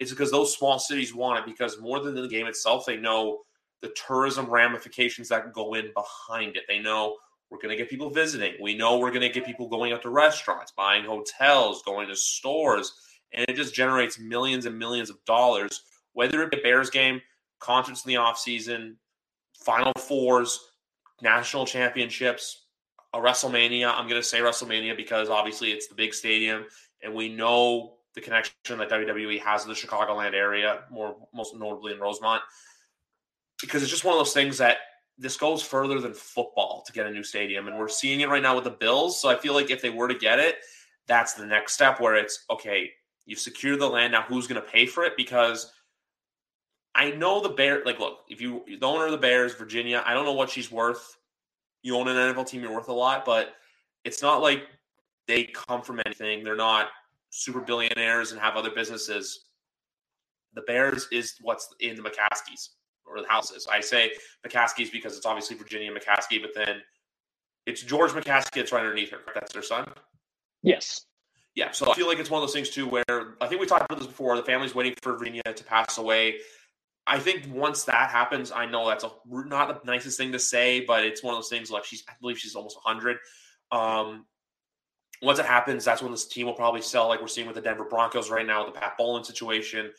[0.00, 3.40] It's because those small cities want it because more than the game itself, they know
[3.82, 6.64] the tourism ramifications that go in behind it.
[6.68, 7.16] They know
[7.50, 8.54] we're going to get people visiting.
[8.60, 12.16] We know we're going to get people going out to restaurants, buying hotels, going to
[12.16, 12.92] stores,
[13.32, 15.82] and it just generates millions and millions of dollars.
[16.12, 17.20] Whether it be a Bears game,
[17.58, 18.96] concerts in the off season,
[19.64, 20.58] Final Fours,
[21.22, 22.66] national championships,
[23.12, 23.92] a WrestleMania.
[23.92, 26.64] I'm going to say WrestleMania because obviously it's the big stadium,
[27.02, 31.92] and we know the connection that WWE has to the Chicagoland area, more most notably
[31.92, 32.42] in Rosemont,
[33.60, 34.78] because it's just one of those things that
[35.18, 38.42] this goes further than football to get a new stadium, and we're seeing it right
[38.42, 39.20] now with the Bills.
[39.20, 40.56] So I feel like if they were to get it,
[41.06, 42.90] that's the next step where it's okay.
[43.26, 44.22] You've secured the land now.
[44.22, 45.12] Who's going to pay for it?
[45.16, 45.72] Because
[46.94, 47.84] I know the Bear.
[47.84, 50.72] Like, look, if you the owner of the Bears, Virginia, I don't know what she's
[50.72, 51.16] worth.
[51.82, 53.54] You own an NFL team, you're worth a lot, but
[54.04, 54.64] it's not like
[55.26, 56.42] they come from anything.
[56.42, 56.88] They're not
[57.30, 59.46] super billionaires and have other businesses.
[60.54, 62.70] The Bears is what's in the McCaskeys
[63.06, 63.66] or the houses.
[63.70, 64.12] I say
[64.46, 66.82] McCaskeys because it's obviously Virginia McCaskey, but then
[67.66, 69.20] it's George McCaskey that's right underneath her.
[69.34, 69.88] That's their son.
[70.62, 71.06] Yes.
[71.54, 73.66] yeah, so I feel like it's one of those things too where I think we
[73.66, 74.36] talked about this before.
[74.36, 76.36] The family's waiting for Virginia to pass away.
[77.06, 80.80] I think once that happens, I know that's a, not the nicest thing to say,
[80.80, 83.16] but it's one of those things like she's, I believe she's almost 100.
[83.72, 84.26] Um,
[85.22, 87.62] once it happens, that's when this team will probably sell, like we're seeing with the
[87.62, 89.90] Denver Broncos right now, the Pat Bowlen situation.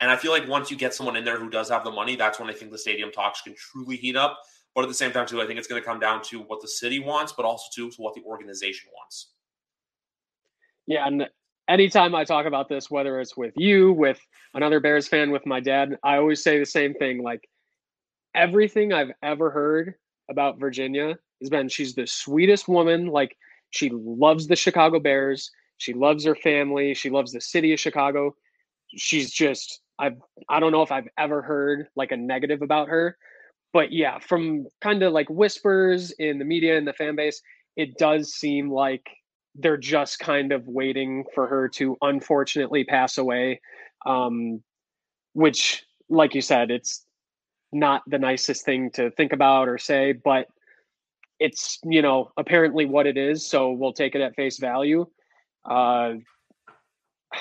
[0.00, 2.16] And I feel like once you get someone in there who does have the money,
[2.16, 4.38] that's when I think the stadium talks can truly heat up.
[4.74, 6.60] But at the same time, too, I think it's going to come down to what
[6.60, 9.28] the city wants, but also to what the organization wants.
[10.86, 11.26] Yeah, and
[11.66, 14.20] anytime I talk about this, whether it's with you, with
[14.52, 17.22] another Bears fan, with my dad, I always say the same thing.
[17.22, 17.48] Like
[18.34, 19.94] everything I've ever heard
[20.30, 23.06] about Virginia has been she's the sweetest woman.
[23.06, 23.36] Like
[23.70, 25.50] she loves the Chicago Bears.
[25.78, 26.94] She loves her family.
[26.94, 28.34] She loves the city of Chicago.
[28.96, 33.16] She's just I've I don't know if I've ever heard like a negative about her.
[33.72, 37.42] But yeah, from kind of like whispers in the media and the fan base,
[37.76, 39.06] it does seem like
[39.54, 43.60] they're just kind of waiting for her to unfortunately pass away.
[44.04, 44.62] Um,
[45.32, 47.04] which, like you said, it's
[47.72, 50.46] not the nicest thing to think about or say, but
[51.38, 55.06] it's you know apparently what it is so we'll take it at face value.
[55.64, 56.14] Uh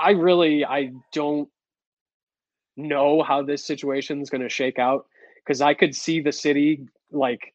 [0.00, 1.48] i really i don't
[2.76, 5.06] know how this situation is going to shake out
[5.44, 7.52] because i could see the city like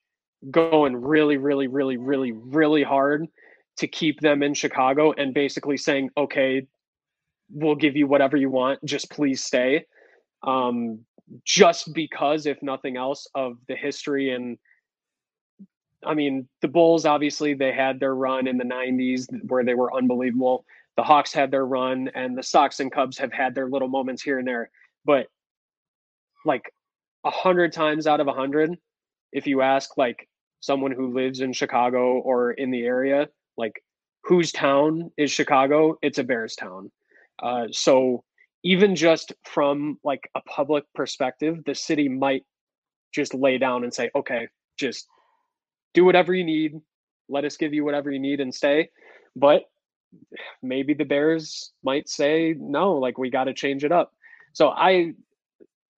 [0.51, 3.25] going really really really really really hard
[3.77, 6.67] to keep them in chicago and basically saying okay
[7.53, 9.85] we'll give you whatever you want just please stay.
[10.45, 11.05] Um
[11.45, 14.57] just because, if nothing else, of the history and
[16.05, 19.95] I mean, the Bulls obviously they had their run in the 90s where they were
[19.95, 20.65] unbelievable.
[20.97, 24.21] The Hawks had their run and the Sox and Cubs have had their little moments
[24.21, 24.69] here and there.
[25.05, 25.27] But
[26.45, 26.73] like
[27.23, 28.75] a hundred times out of a hundred,
[29.31, 30.27] if you ask like
[30.59, 33.81] someone who lives in Chicago or in the area, like
[34.23, 35.97] whose town is Chicago?
[36.01, 36.91] It's a Bears town.
[37.41, 38.23] Uh, so
[38.63, 42.45] even just from like a public perspective, the city might
[43.13, 44.47] just lay down and say, okay,
[44.77, 45.07] just
[45.93, 46.79] do whatever you need.
[47.29, 48.89] Let us give you whatever you need and stay.
[49.35, 49.63] But
[50.61, 54.13] maybe the Bears might say, no, like we got to change it up.
[54.53, 55.13] So I,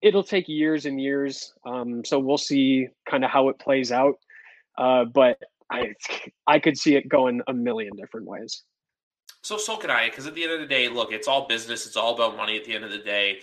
[0.01, 1.53] it'll take years and years.
[1.65, 4.15] Um, so we'll see kind of how it plays out.
[4.77, 5.37] Uh, but
[5.71, 5.93] I,
[6.47, 8.63] I could see it going a million different ways.
[9.45, 11.85] So so can I, because at the end of the day, look, it's all business.
[11.85, 13.41] It's all about money at the end of the day.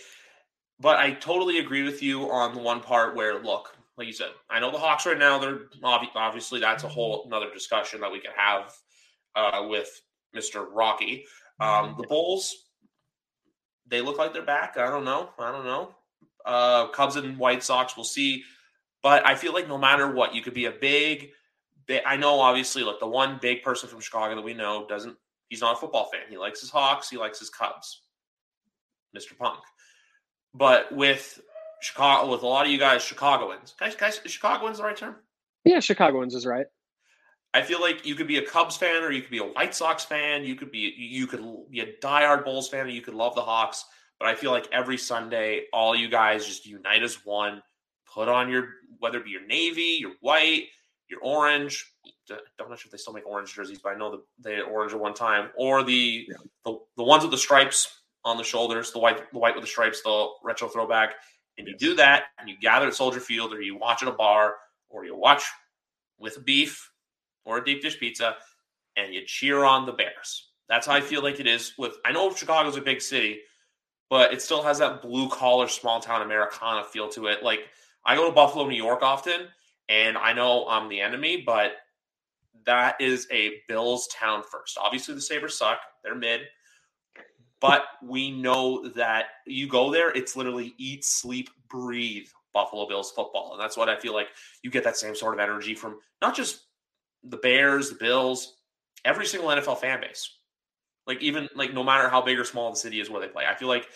[0.81, 4.31] But I totally agree with you on the one part where, look, like you said,
[4.51, 5.38] I know the Hawks right now.
[5.38, 8.75] They're obviously that's a whole another discussion that we could have
[9.37, 10.03] uh, with
[10.35, 11.25] Mister Rocky.
[11.61, 12.53] Um, the Bulls,
[13.87, 14.77] they look like they're back.
[14.79, 15.31] I don't know.
[15.38, 15.95] I don't know.
[16.45, 18.43] Uh, Cubs and White Sox, we'll see.
[19.05, 21.31] But I feel like no matter what, you could be a big.
[21.87, 25.17] big I know, obviously, look, the one big person from Chicago that we know doesn't
[25.53, 26.23] He's not a football fan.
[26.31, 27.11] He likes his Hawks.
[27.11, 28.01] He likes his Cubs.
[29.15, 29.37] Mr.
[29.37, 29.61] Punk.
[30.55, 31.43] But with
[31.83, 35.17] Chicago, with a lot of you guys, Chicagoans, guys, guys, is Chicagoans the right term?
[35.67, 36.65] Yeah, Chicagoans is right.
[37.53, 39.75] I feel like you could be a Cubs fan, or you could be a White
[39.75, 40.43] Sox fan.
[40.43, 43.43] You could be you could be a diehard Bulls fan, or you could love the
[43.43, 43.85] Hawks.
[44.19, 47.62] But I feel like every Sunday, all you guys just unite as one.
[48.11, 48.69] Put on your
[49.01, 50.69] whether it be your navy, your white,
[51.11, 51.91] your orange,
[52.31, 54.62] I'm not sure if they still make orange jerseys, but I know that they had
[54.62, 56.37] orange at one time, or the, yeah.
[56.65, 59.71] the the ones with the stripes on the shoulders, the white the white with the
[59.71, 61.15] stripes, the retro throwback.
[61.59, 64.12] And you do that, and you gather at Soldier Field, or you watch at a
[64.12, 64.55] bar,
[64.88, 65.45] or you watch
[66.19, 66.91] with beef
[67.45, 68.37] or a deep dish pizza,
[68.97, 70.49] and you cheer on the Bears.
[70.69, 71.95] That's how I feel like it is with.
[72.05, 73.41] I know Chicago's a big city,
[74.09, 77.43] but it still has that blue collar, small town Americana feel to it.
[77.43, 77.61] Like
[78.05, 79.49] I go to Buffalo, New York often,
[79.88, 81.73] and I know I'm the enemy, but
[82.67, 84.79] that is a Bills town first.
[84.81, 85.79] Obviously, the Sabres suck.
[86.05, 86.43] They're mid.
[87.61, 93.53] But we know that you go there, it's literally eat, sleep, breathe Buffalo Bills football.
[93.53, 94.29] And that's what I feel like
[94.62, 96.62] you get that same sort of energy from not just
[97.23, 98.57] the Bears, the Bills,
[99.05, 100.38] every single NFL fan base.
[101.07, 103.45] Like, even like no matter how big or small the city is where they play.
[103.49, 103.87] I feel like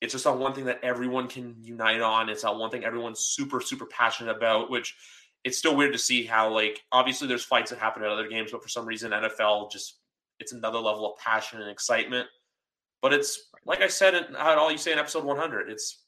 [0.00, 2.28] it's just on one thing that everyone can unite on.
[2.28, 4.94] It's on one thing everyone's super, super passionate about, which
[5.44, 8.52] it's still weird to see how like obviously there's fights that happen at other games,
[8.52, 9.98] but for some reason NFL just
[10.40, 12.26] it's another level of passion and excitement.
[13.02, 15.70] But it's like I said, how all you say in episode 100.
[15.70, 16.04] It's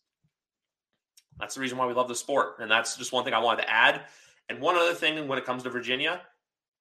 [1.38, 3.62] that's the reason why we love the sport, and that's just one thing I wanted
[3.62, 4.02] to add.
[4.48, 6.22] And one other thing when it comes to Virginia,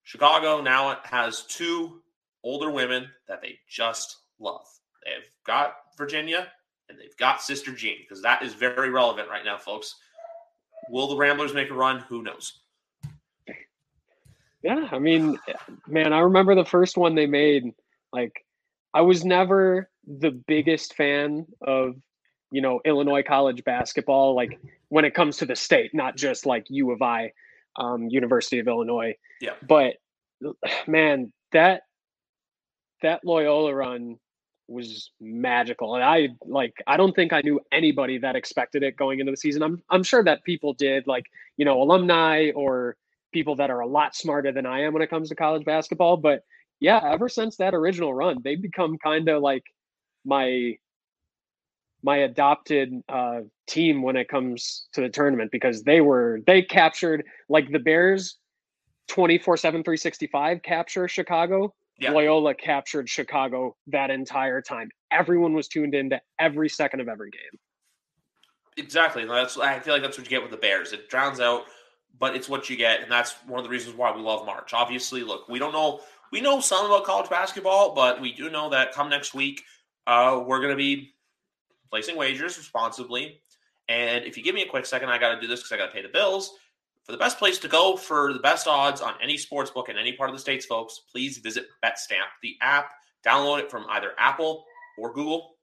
[0.03, 2.01] Chicago now has two
[2.43, 4.65] older women that they just love.
[5.05, 6.47] They've got Virginia
[6.89, 9.95] and they've got Sister Jean because that is very relevant right now, folks.
[10.89, 11.99] Will the Ramblers make a run?
[12.09, 12.59] Who knows?
[14.61, 15.39] Yeah, I mean,
[15.87, 17.73] man, I remember the first one they made.
[18.11, 18.45] Like,
[18.93, 21.95] I was never the biggest fan of,
[22.51, 24.35] you know, Illinois college basketball.
[24.35, 27.31] Like when it comes to the state, not just like U of I,
[27.77, 29.15] um, University of Illinois.
[29.39, 29.53] Yeah.
[29.65, 29.95] But
[30.87, 31.83] man, that
[33.01, 34.17] that Loyola run
[34.69, 35.95] was magical.
[35.95, 39.37] And I like I don't think I knew anybody that expected it going into the
[39.37, 39.63] season.
[39.63, 41.25] I'm I'm sure that people did like,
[41.57, 42.95] you know, alumni or
[43.31, 46.17] people that are a lot smarter than I am when it comes to college basketball,
[46.17, 46.43] but
[46.79, 49.63] yeah, ever since that original run, they've become kind of like
[50.25, 50.77] my
[52.01, 57.25] my adopted uh, team when it comes to the tournament because they were they captured
[57.49, 58.37] like the Bears
[59.09, 62.11] 24 7 365 capture Chicago yeah.
[62.11, 64.89] Loyola captured Chicago that entire time.
[65.11, 67.59] Everyone was tuned into every second of every game.
[68.77, 69.25] Exactly.
[69.25, 70.93] That's I feel like that's what you get with the Bears.
[70.93, 71.63] It drowns out,
[72.17, 74.73] but it's what you get, and that's one of the reasons why we love March.
[74.73, 78.69] Obviously, look, we don't know we know some about college basketball, but we do know
[78.69, 79.63] that come next week,
[80.07, 81.13] uh, we're going to be
[81.89, 83.41] placing wagers responsibly.
[83.87, 85.77] And if you give me a quick second, I got to do this because I
[85.77, 86.53] got to pay the bills.
[87.09, 89.97] For the best place to go for the best odds on any sports book in
[89.97, 92.91] any part of the states, folks, please visit BetStamp, the app.
[93.25, 94.63] Download it from either Apple
[94.95, 95.55] or Google.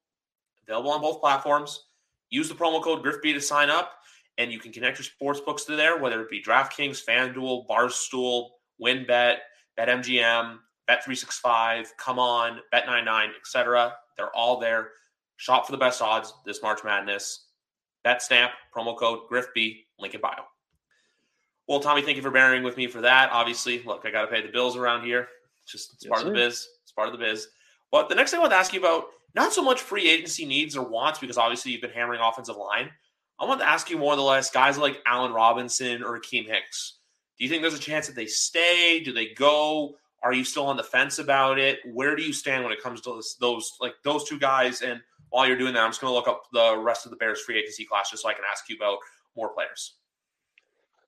[0.67, 1.85] Available on both platforms.
[2.31, 3.93] Use the promo code GriffB to sign up,
[4.39, 8.49] and you can connect your sports books to there, whether it be DraftKings, FanDuel, Barstool,
[8.83, 9.37] WynnBET,
[9.79, 10.59] BetMGM,
[10.91, 13.93] Bet365, Come On, Bet99, etc.
[14.17, 14.89] They're all there.
[15.37, 17.47] Shop for the best odds this March Madness.
[18.05, 20.43] BetStamp, promo code GriffB, link in bio.
[21.69, 23.31] Well, Tommy, thank you for bearing with me for that.
[23.33, 25.29] Obviously, look, I got to pay the bills around here.
[25.63, 26.29] It's just it's yes, part sir.
[26.29, 26.69] of the biz.
[26.83, 27.49] It's part of the biz.
[27.91, 30.47] But the next thing I want to ask you about, not so much free agency
[30.47, 32.91] needs or wants, because obviously you've been hammering offensive line.
[33.39, 36.99] I want to ask you more or less guys like Allen Robinson or Akiem Hicks.
[37.39, 39.03] Do you think there's a chance that they stay?
[39.05, 39.97] Do they go?
[40.23, 41.81] Are you still on the fence about it?
[41.85, 44.81] Where do you stand when it comes to those, those like those two guys?
[44.81, 47.17] And while you're doing that, I'm just going to look up the rest of the
[47.17, 48.99] Bears free agency class just so I can ask you about
[49.37, 49.96] more players.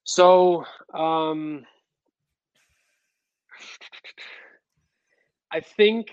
[0.09, 1.67] So, um,
[5.53, 6.09] I think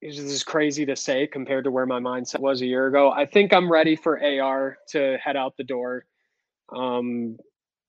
[0.00, 3.10] this is crazy to say compared to where my mindset was a year ago.
[3.10, 6.06] I think I'm ready for AR to head out the door.
[6.74, 7.36] Um,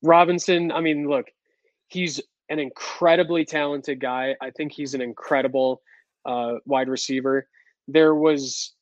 [0.04, 1.28] Robinson, I mean, look,
[1.88, 4.36] he's an incredibly talented guy.
[4.42, 5.82] I think he's an incredible
[6.26, 7.48] uh, wide receiver.
[7.88, 8.74] There was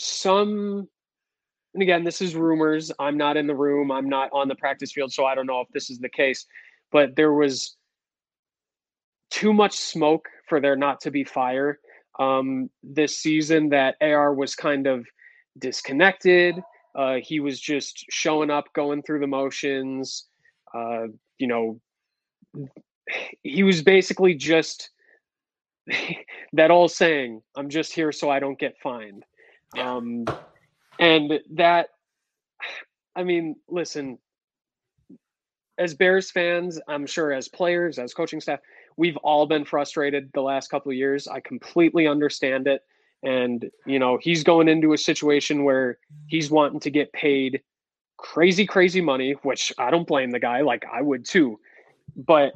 [0.00, 0.88] some
[1.76, 2.90] and again, this is rumors.
[2.98, 3.92] I'm not in the room.
[3.92, 6.46] I'm not on the practice field, so I don't know if this is the case.
[6.90, 7.76] But there was
[9.30, 11.78] too much smoke for there not to be fire
[12.18, 13.68] um, this season.
[13.68, 15.06] That AR was kind of
[15.58, 16.54] disconnected.
[16.94, 20.28] Uh, he was just showing up, going through the motions.
[20.74, 21.78] Uh, you know,
[23.42, 24.88] he was basically just
[26.54, 29.26] that old saying, "I'm just here so I don't get fined."
[29.74, 29.96] Yeah.
[29.96, 30.24] Um,
[30.98, 31.88] and that,
[33.14, 34.18] I mean, listen,
[35.78, 38.60] as Bears fans, I'm sure as players, as coaching staff,
[38.96, 41.28] we've all been frustrated the last couple of years.
[41.28, 42.82] I completely understand it.
[43.22, 47.62] And, you know, he's going into a situation where he's wanting to get paid
[48.16, 50.62] crazy, crazy money, which I don't blame the guy.
[50.62, 51.58] Like I would too.
[52.16, 52.52] But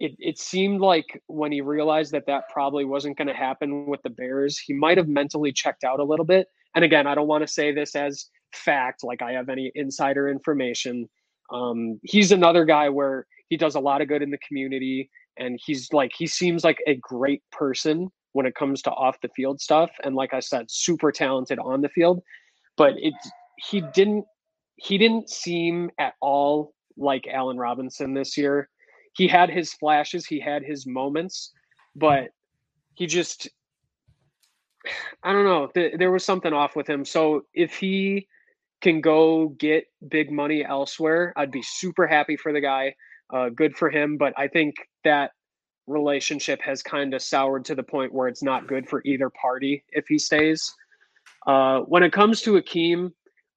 [0.00, 4.02] it, it seemed like when he realized that that probably wasn't going to happen with
[4.02, 7.28] the Bears, he might have mentally checked out a little bit and again, I don't
[7.28, 11.08] want to say this as fact, like I have any insider information.
[11.52, 15.58] Um, he's another guy where he does a lot of good in the community, and
[15.64, 19.60] he's like he seems like a great person when it comes to off the field
[19.60, 19.90] stuff.
[20.04, 22.22] And like I said, super talented on the field,
[22.76, 23.14] but it
[23.56, 24.24] he didn't
[24.76, 28.68] he didn't seem at all like Allen Robinson this year.
[29.14, 31.52] He had his flashes, he had his moments,
[31.96, 32.28] but
[32.94, 33.48] he just
[35.22, 35.70] I don't know.
[35.74, 37.04] There was something off with him.
[37.04, 38.28] So if he
[38.80, 42.94] can go get big money elsewhere, I'd be super happy for the guy.
[43.32, 44.16] Uh, good for him.
[44.16, 45.32] But I think that
[45.86, 49.84] relationship has kind of soured to the point where it's not good for either party
[49.90, 50.72] if he stays.
[51.46, 53.10] Uh, when it comes to Akiem,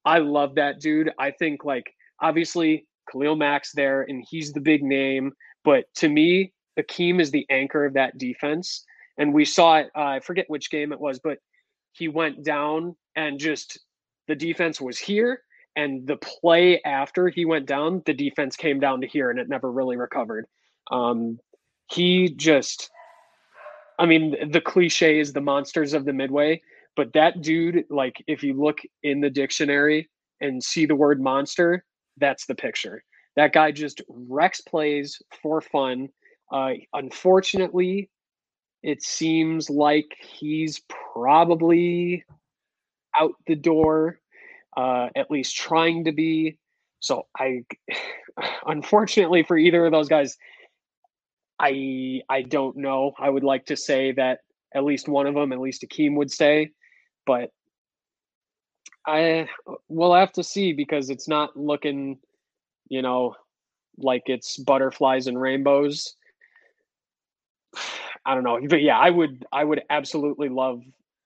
[0.06, 1.12] I love that dude.
[1.20, 5.34] I think like obviously Khalil Mack's there and he's the big name,
[5.64, 8.86] but to me, Akiem is the anchor of that defense
[9.18, 9.90] and we saw it.
[9.96, 11.38] Uh, I forget which game it was, but
[11.92, 13.80] he went down and just
[14.28, 15.42] the defense was here,
[15.76, 19.50] and the play after he went down, the defense came down to here, and it
[19.50, 20.46] never really recovered.
[20.92, 21.40] Um,
[21.92, 22.90] he just,
[24.00, 26.62] I mean, the cliche is the monsters of the midway,
[26.96, 30.10] but that dude, like, if you look in the dictionary
[30.40, 31.84] and see the word monster,
[32.18, 33.04] that's the picture.
[33.36, 36.10] That guy just wrecks plays for fun.
[36.52, 38.10] Uh, unfortunately,
[38.84, 40.82] it seems like he's
[41.14, 42.24] probably
[43.16, 44.20] out the door,
[44.76, 46.58] uh, at least trying to be.
[47.00, 47.64] So I,
[48.66, 50.38] unfortunately for either of those guys,
[51.60, 53.14] I I don't know.
[53.20, 54.40] I would like to say that
[54.74, 56.72] at least one of them, at least Akiem would stay,
[57.26, 57.52] but
[59.06, 59.48] I
[59.88, 62.20] we'll have to see because it's not looking,
[62.90, 63.36] you know,
[63.98, 66.16] like it's butterflies and rainbows.
[68.26, 70.82] I don't know, but yeah, I would I would absolutely love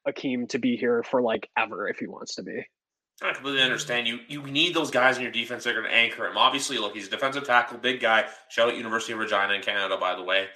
[0.08, 2.66] Akiem to be here for like ever if he wants to be.
[3.22, 4.08] I completely understand.
[4.08, 6.38] You you need those guys in your defense that are going to anchor him.
[6.38, 8.26] Obviously, look, he's a defensive tackle, big guy.
[8.50, 10.48] Shout out University of Regina in Canada, by the way.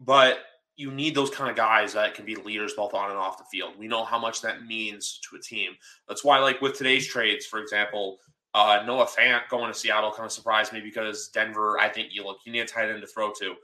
[0.00, 0.40] But
[0.76, 3.44] you need those kind of guys that can be leaders both on and off the
[3.50, 3.74] field.
[3.78, 5.72] We know how much that means to a team.
[6.08, 8.18] That's why, like with today's trades, for example,
[8.54, 12.24] uh, Noah Fant going to Seattle kind of surprised me because Denver, I think you
[12.24, 13.54] look, you need a tight end to throw to.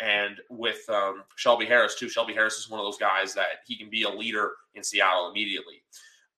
[0.00, 3.76] And with um, Shelby Harris, too, Shelby Harris is one of those guys that he
[3.76, 5.82] can be a leader in Seattle immediately.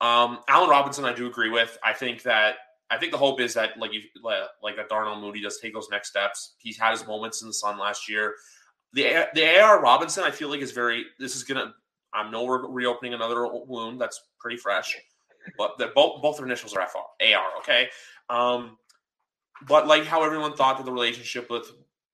[0.00, 1.76] Um, Allen Robinson, I do agree with.
[1.84, 2.56] I think that
[2.90, 4.02] I think the hope is that like you
[4.62, 6.54] like that Darnell Mooney does take those next steps.
[6.58, 8.34] He's had his moments in the sun last year.
[8.92, 11.04] The the AR Robinson, I feel like is very.
[11.18, 11.74] This is gonna.
[12.12, 14.96] I know we're reopening another wound that's pretty fresh,
[15.56, 16.98] but the, both both their initials are FR,
[17.34, 17.58] AR.
[17.58, 17.88] Okay,
[18.28, 18.78] um,
[19.68, 21.70] but like how everyone thought that the relationship with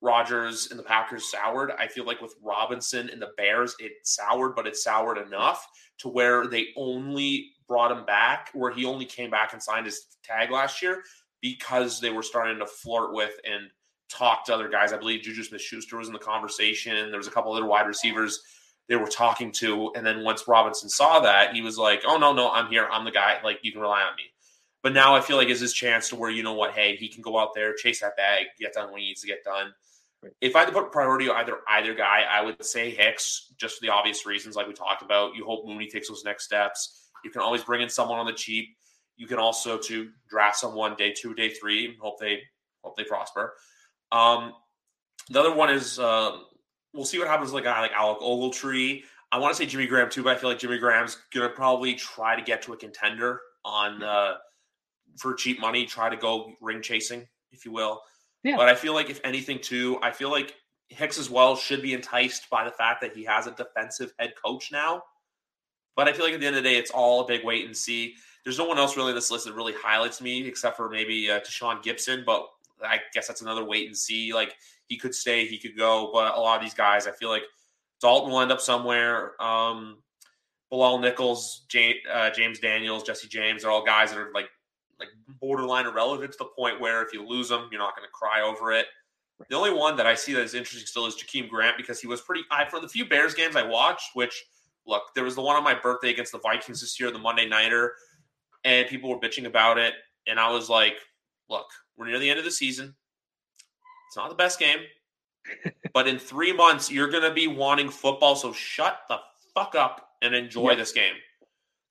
[0.07, 1.73] Rodgers and the Packers soured.
[1.79, 5.67] I feel like with Robinson and the Bears, it soured, but it soured enough
[5.99, 10.07] to where they only brought him back, where he only came back and signed his
[10.23, 11.03] tag last year
[11.43, 13.69] because they were starting to flirt with and
[14.09, 14.93] talk to other guys.
[14.93, 17.11] I believe Juju Smith Schuster was in the conversation.
[17.11, 18.41] There was a couple other wide receivers
[18.89, 19.93] they were talking to.
[19.97, 22.89] And then once Robinson saw that, he was like, oh, no, no, I'm here.
[22.91, 23.39] I'm the guy.
[23.43, 24.23] Like, you can rely on me.
[24.83, 27.09] But now I feel like is his chance to where, you know what, hey, he
[27.09, 29.73] can go out there, chase that bag, get done when he needs to get done.
[30.41, 33.79] If I had to put priority on either either guy, I would say Hicks, just
[33.79, 35.35] for the obvious reasons like we talked about.
[35.35, 37.11] You hope Mooney takes those next steps.
[37.25, 38.69] You can always bring in someone on the cheap.
[39.17, 41.97] You can also to draft someone day two, day three.
[42.01, 42.41] Hope they
[42.83, 43.55] hope they prosper.
[44.13, 44.53] Um,
[45.31, 46.39] the other one is uh,
[46.93, 49.03] we'll see what happens with a guy like Alec Ogletree.
[49.33, 51.95] I want to say Jimmy Graham too, but I feel like Jimmy Graham's gonna probably
[51.95, 54.35] try to get to a contender on uh,
[55.19, 58.03] for cheap money, try to go ring chasing, if you will.
[58.43, 58.57] Yeah.
[58.57, 60.55] But I feel like if anything too, I feel like
[60.89, 64.35] Hicks as well should be enticed by the fact that he has a defensive head
[64.43, 65.03] coach now.
[65.97, 67.65] But I feel like at the end of the day, it's all a big wait
[67.65, 68.15] and see.
[68.45, 71.31] There's no one else really in this list that really highlights me except for maybe
[71.31, 72.47] uh, Tashaun Gipson, but
[72.85, 74.33] I guess that's another wait and see.
[74.33, 74.55] Like
[74.87, 77.45] he could stay, he could go, but a lot of these guys, I feel like
[78.01, 79.41] Dalton will end up somewhere.
[79.43, 79.99] Um,
[80.71, 84.49] Bilal Nichols, James, uh, James Daniels, Jesse James are all guys that are like
[85.41, 88.43] borderline irrelevant to the point where if you lose them, you're not going to cry
[88.43, 88.87] over it.
[89.51, 92.07] The only one that I see that is interesting still is Jakeem Grant because he
[92.07, 92.43] was pretty.
[92.51, 94.45] I for the few Bears games I watched, which
[94.87, 97.47] look, there was the one on my birthday against the Vikings this year, the Monday
[97.47, 97.93] nighter,
[98.65, 99.95] and people were bitching about it,
[100.27, 100.95] and I was like,
[101.51, 101.67] look,
[101.97, 102.95] we're near the end of the season.
[104.09, 104.79] It's not the best game,
[105.93, 108.37] but in three months you're going to be wanting football.
[108.37, 109.19] So shut the
[109.55, 110.79] fuck up and enjoy yep.
[110.79, 111.15] this game.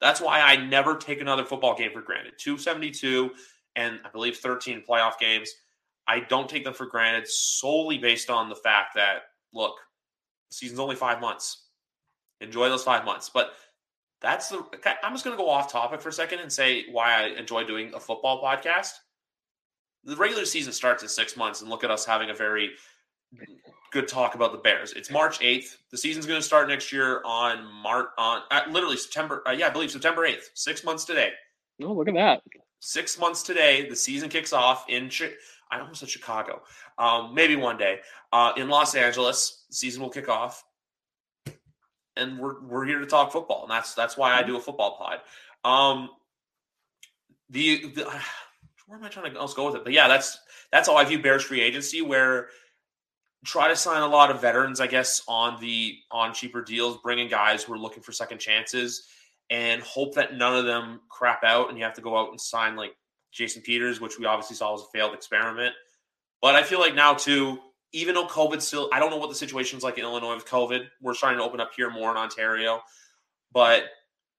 [0.05, 2.33] That's why I never take another football game for granted.
[2.37, 3.31] 272
[3.75, 5.49] and I believe 13 playoff games.
[6.07, 9.73] I don't take them for granted solely based on the fact that, look,
[10.51, 11.69] season's only five months.
[12.39, 13.31] Enjoy those five months.
[13.33, 13.53] But
[14.21, 14.63] that's the,
[15.01, 17.63] I'm just going to go off topic for a second and say why I enjoy
[17.63, 18.91] doing a football podcast.
[20.03, 22.73] The regular season starts in six months, and look at us having a very
[23.95, 24.91] good talk about the Bears.
[24.91, 25.77] It's March 8th.
[25.89, 29.41] The season's going to start next year on March on uh, literally September.
[29.47, 30.49] Uh, yeah, I believe September 8th.
[30.53, 31.31] Six months today.
[31.81, 32.41] Oh, look at that.
[32.81, 33.87] Six months today.
[33.87, 35.09] The season kicks off in.
[35.71, 36.61] I almost said Chicago.
[36.97, 37.99] Um, maybe one day
[38.33, 39.63] uh, in Los Angeles.
[39.69, 40.61] The season will kick off,
[42.17, 44.97] and we're we're here to talk football, and that's that's why I do a football
[44.97, 45.19] pod.
[45.63, 46.09] Um,
[47.49, 48.03] the, the
[48.87, 49.85] where am I trying to else go with it?
[49.85, 50.37] But yeah, that's
[50.69, 52.49] that's how I view Bears free agency, where
[53.45, 57.29] try to sign a lot of veterans, I guess, on the on cheaper deals, bringing
[57.29, 59.07] guys who are looking for second chances,
[59.49, 62.41] and hope that none of them crap out, and you have to go out and
[62.41, 62.95] sign like
[63.31, 65.73] Jason Peters, which we obviously saw was a failed experiment.
[66.41, 67.59] But I feel like now too,
[67.91, 70.85] even though COVID still, I don't know what the situation's like in Illinois with COVID.
[71.01, 72.81] We're starting to open up here more in Ontario,
[73.51, 73.85] but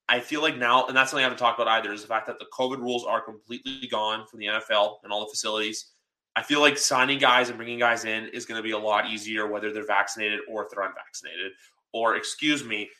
[0.09, 2.27] I feel like now, and that's something I haven't talked about either, is the fact
[2.29, 5.93] that the COVID rules are completely gone from the NFL and all the facilities.
[6.37, 9.09] I feel like signing guys and bringing guys in is going to be a lot
[9.11, 11.53] easier, whether they're vaccinated or if they're unvaccinated,
[11.95, 12.91] or excuse me,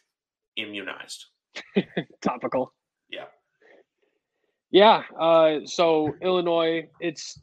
[0.57, 1.27] immunized.
[2.23, 2.73] Topical.
[3.11, 3.27] Yeah.
[4.71, 5.03] Yeah.
[5.21, 7.39] Uh, so Illinois, it's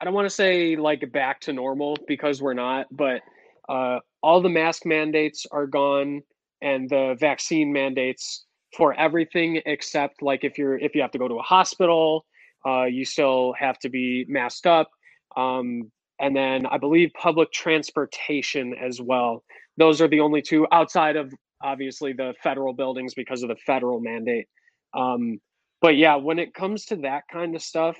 [0.00, 3.22] I don't want to say like back to normal because we're not, but
[3.68, 6.22] uh, all the mask mandates are gone
[6.60, 11.28] and the vaccine mandates for everything except like if you're if you have to go
[11.28, 12.26] to a hospital,
[12.66, 14.90] uh, you still have to be masked up.
[15.36, 15.90] Um,
[16.20, 19.44] and then I believe public transportation as well.
[19.76, 21.32] Those are the only two outside of
[21.62, 24.46] obviously the federal buildings because of the federal mandate.
[24.94, 25.38] Um,
[25.80, 27.96] but yeah, when it comes to that kind of stuff,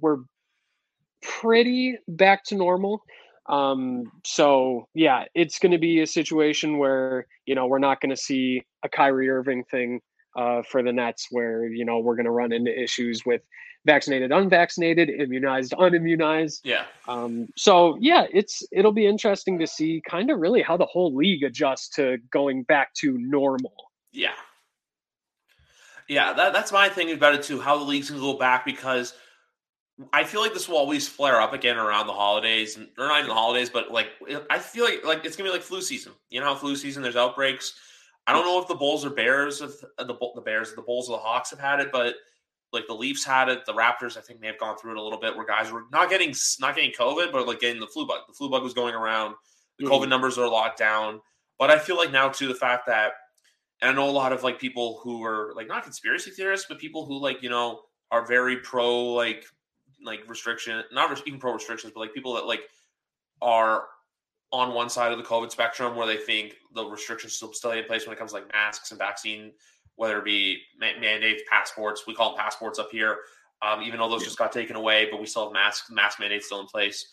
[0.00, 0.18] we're
[1.22, 3.02] pretty back to normal.
[3.48, 8.10] Um, so yeah, it's going to be a situation where you know we're not going
[8.10, 10.00] to see a Kyrie Irving thing
[10.36, 13.42] uh, for the Nets, where you know we're going to run into issues with
[13.86, 16.60] vaccinated, unvaccinated, immunized, unimmunized.
[16.64, 16.84] Yeah.
[17.06, 21.14] Um, so yeah, it's it'll be interesting to see kind of really how the whole
[21.14, 23.74] league adjusts to going back to normal.
[24.12, 24.34] Yeah.
[26.08, 27.60] Yeah, that, that's my thing about it too.
[27.60, 29.14] How the league's gonna go back because
[30.12, 33.28] I feel like this will always flare up again around the holidays, or not even
[33.28, 34.08] the holidays, but like
[34.48, 36.12] I feel like like it's gonna be like flu season.
[36.30, 37.74] You know, how flu season there's outbreaks.
[38.28, 41.08] I don't know if the Bulls or Bears of uh, the the Bears, the Bulls
[41.08, 42.14] or the Hawks have had it, but
[42.74, 45.02] like the Leafs had it, the Raptors I think may have gone through it a
[45.02, 48.06] little bit, where guys were not getting not getting COVID, but like getting the flu
[48.06, 48.20] bug.
[48.28, 49.34] The flu bug was going around.
[49.78, 49.94] The mm-hmm.
[49.94, 51.22] COVID numbers are locked down,
[51.58, 53.12] but I feel like now too the fact that,
[53.80, 56.78] and I know a lot of like people who are like not conspiracy theorists, but
[56.78, 59.46] people who like you know are very pro like
[60.04, 62.60] like restriction, not even pro restrictions, but like people that like
[63.40, 63.84] are
[64.50, 67.84] on one side of the COVID spectrum where they think the restrictions still stay in
[67.84, 69.52] place when it comes to like masks and vaccine,
[69.96, 72.06] whether it be mandates, passports.
[72.06, 73.18] We call them passports up here,
[73.62, 76.46] um, even though those just got taken away, but we still have mask mask mandates
[76.46, 77.08] still in place.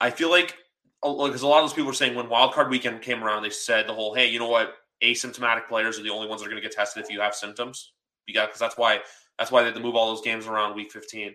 [0.00, 0.56] I feel like
[1.02, 3.86] because a lot of those people are saying when wildcard weekend came around, they said
[3.86, 6.60] the whole, hey, you know what, asymptomatic players are the only ones that are going
[6.60, 7.92] to get tested if you have symptoms.
[8.26, 9.00] Because that's why
[9.38, 11.34] that's why they had to move all those games around week 15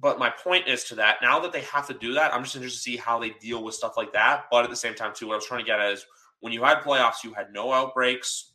[0.00, 2.54] but my point is to that now that they have to do that, I'm just
[2.54, 4.44] interested to see how they deal with stuff like that.
[4.50, 6.06] But at the same time, too, what I was trying to get at is
[6.40, 8.52] when you had playoffs, you had no outbreaks,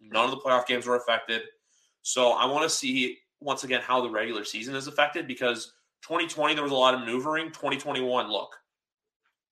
[0.00, 1.42] none of the playoff games were affected.
[2.02, 5.72] So I want to see once again how the regular season is affected because
[6.02, 7.46] 2020 there was a lot of maneuvering.
[7.46, 8.54] 2021, look,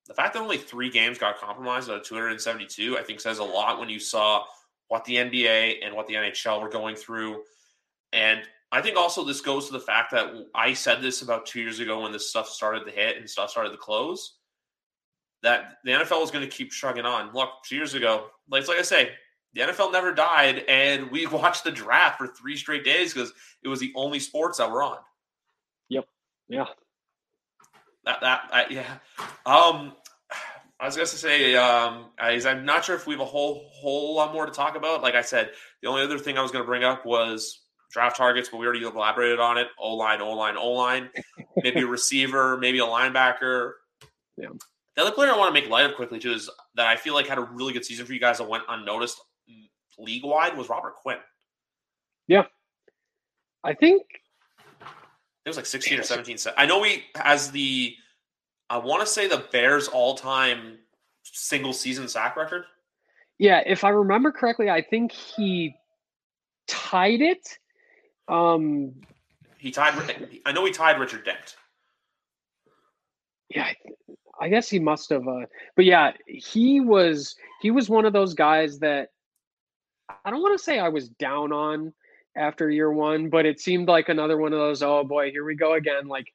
[0.06, 3.44] the fact that only three games got compromised out of 272, I think says a
[3.44, 4.44] lot when you saw
[4.88, 7.42] what the NBA and what the NHL were going through.
[8.12, 8.42] And
[8.72, 11.78] I think also this goes to the fact that I said this about two years
[11.78, 14.38] ago when this stuff started to hit and stuff started to close.
[15.42, 17.34] That the NFL was going to keep shrugging on.
[17.34, 19.10] Look, two years ago, like, like I say,
[19.52, 23.68] the NFL never died, and we watched the draft for three straight days because it
[23.68, 24.98] was the only sports that were on.
[25.90, 26.06] Yep.
[26.48, 26.64] Yeah.
[28.04, 28.98] That that I, yeah.
[29.44, 29.92] Um,
[30.80, 33.68] I was going to say, um, I, I'm not sure if we have a whole
[33.72, 35.02] whole lot more to talk about.
[35.02, 35.50] Like I said,
[35.82, 37.61] the only other thing I was going to bring up was
[37.92, 39.68] draft targets, but we already elaborated on it.
[39.78, 41.10] O line, O line, O line.
[41.56, 43.72] Maybe a receiver, maybe a linebacker.
[44.36, 44.48] Yeah.
[44.96, 47.14] The other player I want to make light of quickly too is that I feel
[47.14, 49.20] like had a really good season for you guys that went unnoticed
[49.98, 51.18] league wide was Robert Quinn.
[52.28, 52.44] Yeah.
[53.64, 54.02] I think
[55.44, 56.36] it was like 16 or 17.
[56.56, 57.94] I know we, as the,
[58.70, 60.78] I want to say the Bears all time
[61.24, 62.64] single season sack record.
[63.38, 63.62] Yeah.
[63.66, 65.74] If I remember correctly, I think he
[66.66, 67.58] tied it
[68.28, 68.94] um,
[69.58, 69.94] he tied.
[70.44, 71.56] I know he tied Richard Dent.
[73.48, 73.68] Yeah,
[74.40, 75.26] I guess he must have.
[75.28, 75.46] Uh,
[75.76, 79.10] but yeah, he was he was one of those guys that
[80.24, 81.92] I don't want to say I was down on
[82.36, 84.82] after year one, but it seemed like another one of those.
[84.82, 86.08] Oh boy, here we go again.
[86.08, 86.26] Like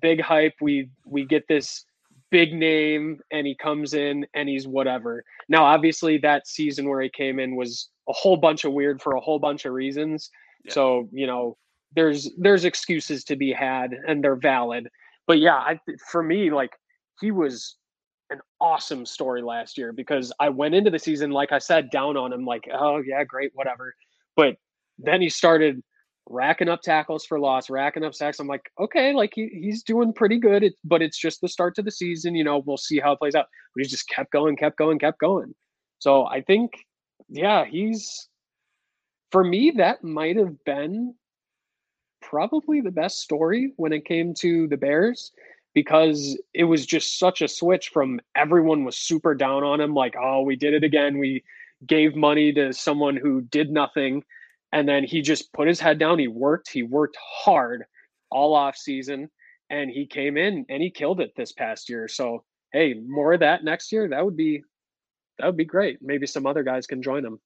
[0.00, 0.54] big hype.
[0.60, 1.84] We we get this
[2.30, 5.24] big name, and he comes in and he's whatever.
[5.48, 9.16] Now, obviously, that season where he came in was a whole bunch of weird for
[9.16, 10.30] a whole bunch of reasons.
[10.68, 11.56] So, you know,
[11.94, 14.88] there's there's excuses to be had and they're valid.
[15.26, 15.80] But yeah, I,
[16.10, 16.72] for me like
[17.20, 17.76] he was
[18.30, 22.16] an awesome story last year because I went into the season like I said down
[22.16, 23.94] on him like, oh yeah, great, whatever.
[24.36, 24.56] But
[24.98, 25.82] then he started
[26.28, 28.38] racking up tackles for loss, racking up sacks.
[28.38, 30.62] I'm like, okay, like he, he's doing pretty good.
[30.62, 32.34] It, but it's just the start to the season.
[32.34, 33.46] You know, we'll see how it plays out.
[33.74, 35.54] But he just kept going, kept going, kept going.
[35.98, 36.72] So I think,
[37.28, 38.28] yeah, he's
[39.30, 41.14] for me, that might have been
[42.20, 45.32] probably the best story when it came to the Bears
[45.74, 50.16] because it was just such a switch from everyone was super down on him, like,
[50.20, 51.18] oh, we did it again.
[51.18, 51.44] We
[51.86, 54.24] gave money to someone who did nothing.
[54.72, 56.18] And then he just put his head down.
[56.18, 56.68] He worked.
[56.68, 57.84] He worked hard
[58.30, 59.28] all off season
[59.70, 62.08] and he came in and he killed it this past year.
[62.08, 64.08] So hey, more of that next year.
[64.08, 64.62] That would be
[65.38, 65.98] that would be great.
[66.02, 67.40] Maybe some other guys can join him.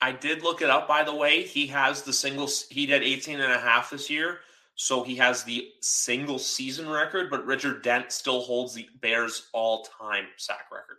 [0.00, 1.42] I did look it up, by the way.
[1.42, 4.40] He has the single, he did 18 and a half this year.
[4.76, 9.84] So he has the single season record, but Richard Dent still holds the Bears all
[10.00, 10.98] time sack record.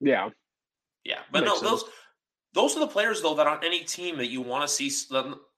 [0.00, 0.30] Yeah.
[1.04, 1.20] Yeah.
[1.30, 1.84] But no, those
[2.52, 4.90] those are the players though that on any team that you want to see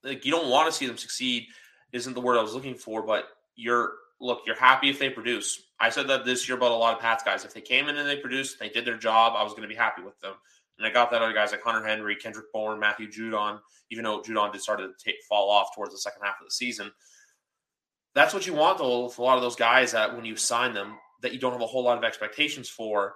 [0.04, 1.46] like you don't want to see them succeed
[1.92, 5.62] isn't the word I was looking for, but you're look, you're happy if they produce.
[5.80, 7.44] I said that this year about a lot of Pats guys.
[7.44, 9.68] If they came in and they produced, they did their job, I was going to
[9.68, 10.34] be happy with them.
[10.78, 13.58] And I got that other guys like Hunter Henry, Kendrick Bourne, Matthew Judon,
[13.90, 16.50] even though Judon did start to take, fall off towards the second half of the
[16.50, 16.90] season.
[18.14, 20.74] That's what you want, though, with a lot of those guys that when you sign
[20.74, 23.14] them, that you don't have a whole lot of expectations for.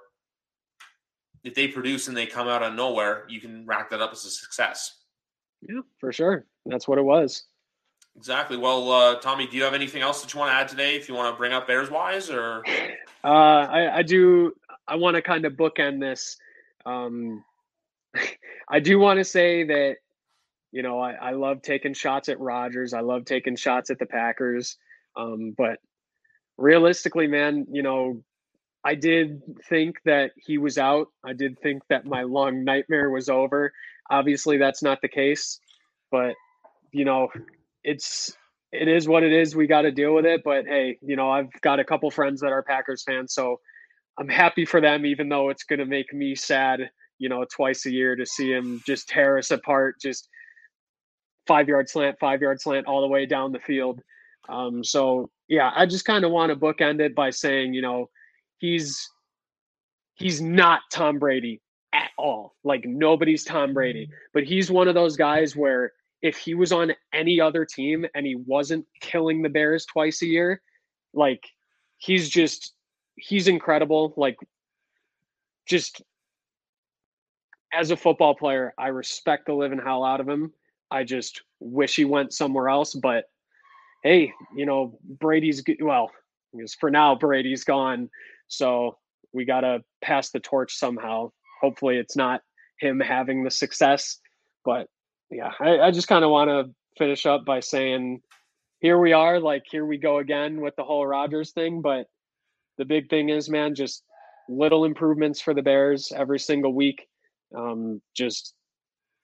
[1.44, 4.24] If they produce and they come out of nowhere, you can rack that up as
[4.24, 5.02] a success.
[5.62, 6.46] Yeah, for sure.
[6.66, 7.44] That's what it was.
[8.16, 8.56] Exactly.
[8.56, 10.96] Well, uh, Tommy, do you have anything else that you want to add today?
[10.96, 12.64] If you want to bring up Bears wise, or
[13.22, 14.54] uh, I, I do.
[14.88, 16.38] I want to kind of bookend this.
[16.86, 17.44] Um,
[18.68, 19.96] I do want to say that
[20.72, 22.92] you know I, I love taking shots at Rodgers.
[22.92, 24.76] I love taking shots at the Packers.
[25.16, 25.78] Um, but
[26.58, 28.22] realistically, man, you know,
[28.84, 31.08] I did think that he was out.
[31.24, 33.72] I did think that my long nightmare was over.
[34.10, 35.58] Obviously, that's not the case.
[36.10, 36.34] But
[36.92, 37.28] you know,
[37.82, 38.36] it's
[38.72, 39.56] it is what it is.
[39.56, 40.42] We got to deal with it.
[40.44, 43.60] But hey, you know, I've got a couple friends that are Packers fans, so
[44.18, 46.90] I'm happy for them, even though it's going to make me sad.
[47.18, 50.28] You know, twice a year to see him just tear us apart, just
[51.46, 54.00] five yard slant, five yard slant, all the way down the field.
[54.48, 58.10] Um, so yeah, I just kind of want to bookend it by saying, you know,
[58.58, 59.08] he's
[60.14, 61.60] he's not Tom Brady
[61.92, 62.54] at all.
[62.64, 65.92] Like nobody's Tom Brady, but he's one of those guys where
[66.22, 70.26] if he was on any other team and he wasn't killing the Bears twice a
[70.26, 70.60] year,
[71.14, 71.44] like
[71.98, 72.74] he's just
[73.16, 74.14] he's incredible.
[74.16, 74.36] Like
[75.66, 76.02] just
[77.72, 80.52] as a football player, I respect the living hell out of him.
[80.90, 83.24] I just wish he went somewhere else, but
[84.02, 86.10] hey, you know, Brady's well,
[86.52, 88.08] because for now Brady's gone,
[88.48, 88.98] so
[89.32, 91.32] we got to pass the torch somehow.
[91.60, 92.42] Hopefully, it's not
[92.80, 94.18] him having the success,
[94.64, 94.88] but
[95.30, 98.20] yeah, I, I just kind of want to finish up by saying,
[98.80, 101.82] here we are, like here we go again with the whole Rodgers thing.
[101.82, 102.06] But
[102.78, 104.04] the big thing is, man, just
[104.48, 107.08] little improvements for the Bears every single week.
[107.54, 108.54] Um, just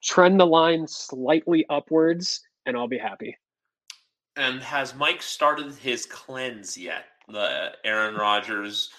[0.03, 3.37] trend the line slightly upwards, and I'll be happy.
[4.37, 7.05] And has Mike started his cleanse yet?
[7.29, 8.91] The Aaron Rodgers,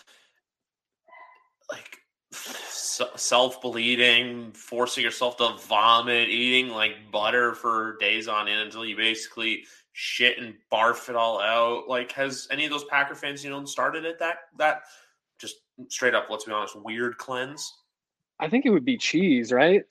[1.71, 1.97] like
[2.31, 8.95] self bleeding, forcing yourself to vomit, eating like butter for days on end until you
[8.95, 11.87] basically shit and barf it all out.
[11.87, 14.83] Like, has any of those Packer fans, you know, started at that that
[15.39, 15.57] just
[15.89, 17.71] straight up, let's be honest, weird cleanse?
[18.43, 19.83] I think it would be cheese, right?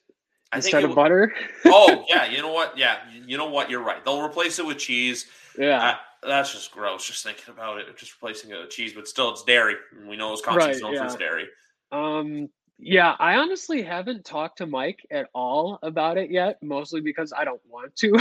[0.53, 1.33] I Instead of butter.
[1.65, 2.77] oh yeah, you know what?
[2.77, 3.71] Yeah, you know what?
[3.71, 4.05] You're right.
[4.05, 5.27] They'll replace it with cheese.
[5.59, 5.83] Yeah,
[6.23, 7.07] uh, that's just gross.
[7.07, 9.77] Just thinking about it, just replacing it with cheese, but still, it's dairy.
[10.07, 11.01] We know Wisconsin's right, known yeah.
[11.01, 11.47] for its dairy.
[11.91, 12.49] Um,
[12.79, 17.45] yeah, I honestly haven't talked to Mike at all about it yet, mostly because I
[17.45, 18.21] don't want to.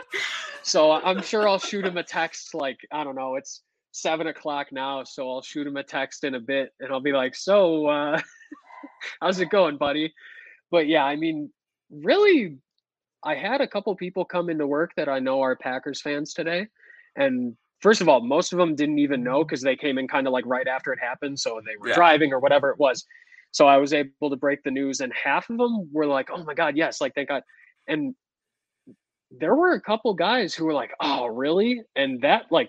[0.62, 3.62] so I'm sure I'll shoot him a text like, I don't know, it's
[3.92, 7.12] seven o'clock now, so I'll shoot him a text in a bit and I'll be
[7.12, 8.20] like, So uh
[9.20, 10.12] how's it going, buddy?
[10.70, 11.50] But yeah, I mean,
[11.90, 12.58] really
[13.24, 16.66] I had a couple people come into work that I know are Packers fans today.
[17.16, 20.26] And first of all, most of them didn't even know because they came in kind
[20.26, 21.40] of like right after it happened.
[21.40, 21.94] So they were yeah.
[21.94, 23.04] driving or whatever it was.
[23.52, 26.42] So I was able to break the news, and half of them were like, "Oh
[26.42, 27.42] my god, yes!" Like thank God.
[27.86, 28.16] And
[29.30, 32.68] there were a couple guys who were like, "Oh, really?" And that like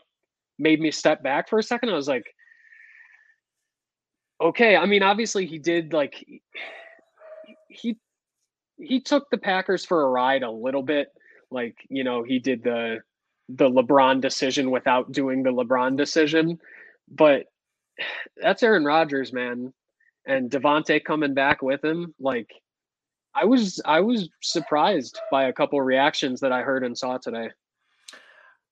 [0.59, 1.89] made me step back for a second.
[1.89, 2.25] I was like,
[4.41, 6.25] "Okay." I mean, obviously, he did like
[7.69, 7.97] he
[8.77, 11.09] he took the Packers for a ride a little bit.
[11.51, 12.99] Like you know, he did the
[13.49, 16.59] the LeBron decision without doing the LeBron decision,
[17.07, 17.45] but
[18.37, 19.73] that's Aaron Rodgers, man
[20.25, 22.51] and Davante coming back with him, like
[23.33, 27.49] I was I was surprised by a couple reactions that I heard and saw today.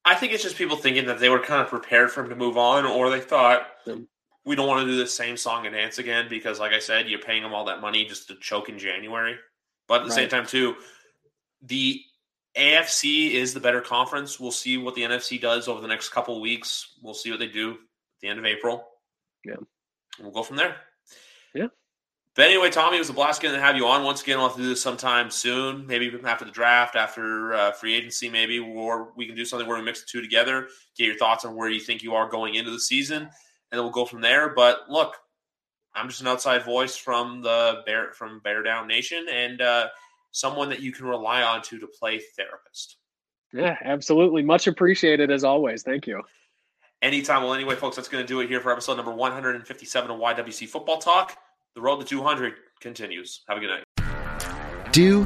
[0.05, 2.35] I think it's just people thinking that they were kind of prepared for him to
[2.35, 3.67] move on, or they thought
[4.45, 7.09] we don't want to do the same song and dance again because, like I said,
[7.09, 9.35] you're paying them all that money just to choke in January.
[9.87, 10.15] But at the right.
[10.15, 10.75] same time, too,
[11.61, 12.01] the
[12.57, 14.39] AFC is the better conference.
[14.39, 16.97] We'll see what the NFC does over the next couple weeks.
[17.01, 17.77] We'll see what they do at
[18.21, 18.85] the end of April.
[19.45, 19.55] Yeah,
[20.19, 20.75] we'll go from there.
[21.53, 21.67] Yeah.
[22.35, 24.03] But anyway, Tommy, it was a blast getting to have you on.
[24.03, 25.85] Once again, I'll have to do this sometime soon.
[25.85, 29.77] Maybe after the draft, after uh, free agency, maybe, or we can do something where
[29.77, 30.67] we mix the two together,
[30.97, 33.29] get your thoughts on where you think you are going into the season,
[33.73, 34.53] and then we'll go from there.
[34.53, 35.15] But look,
[35.95, 39.87] I'm just an outside voice from the Bear from Bear Down Nation and uh,
[40.29, 42.97] someone that you can rely on to to play therapist.
[43.51, 44.43] Yeah, absolutely.
[44.43, 45.81] Much appreciated as always.
[45.81, 46.21] Thank you.
[47.01, 47.41] Anytime.
[47.41, 50.67] Well, anyway, folks, that's going to do it here for episode number 157 of YWC
[50.69, 51.35] Football Talk.
[51.73, 53.41] The road to 200 continues.
[53.49, 54.91] Have a good night.
[54.91, 55.25] Do,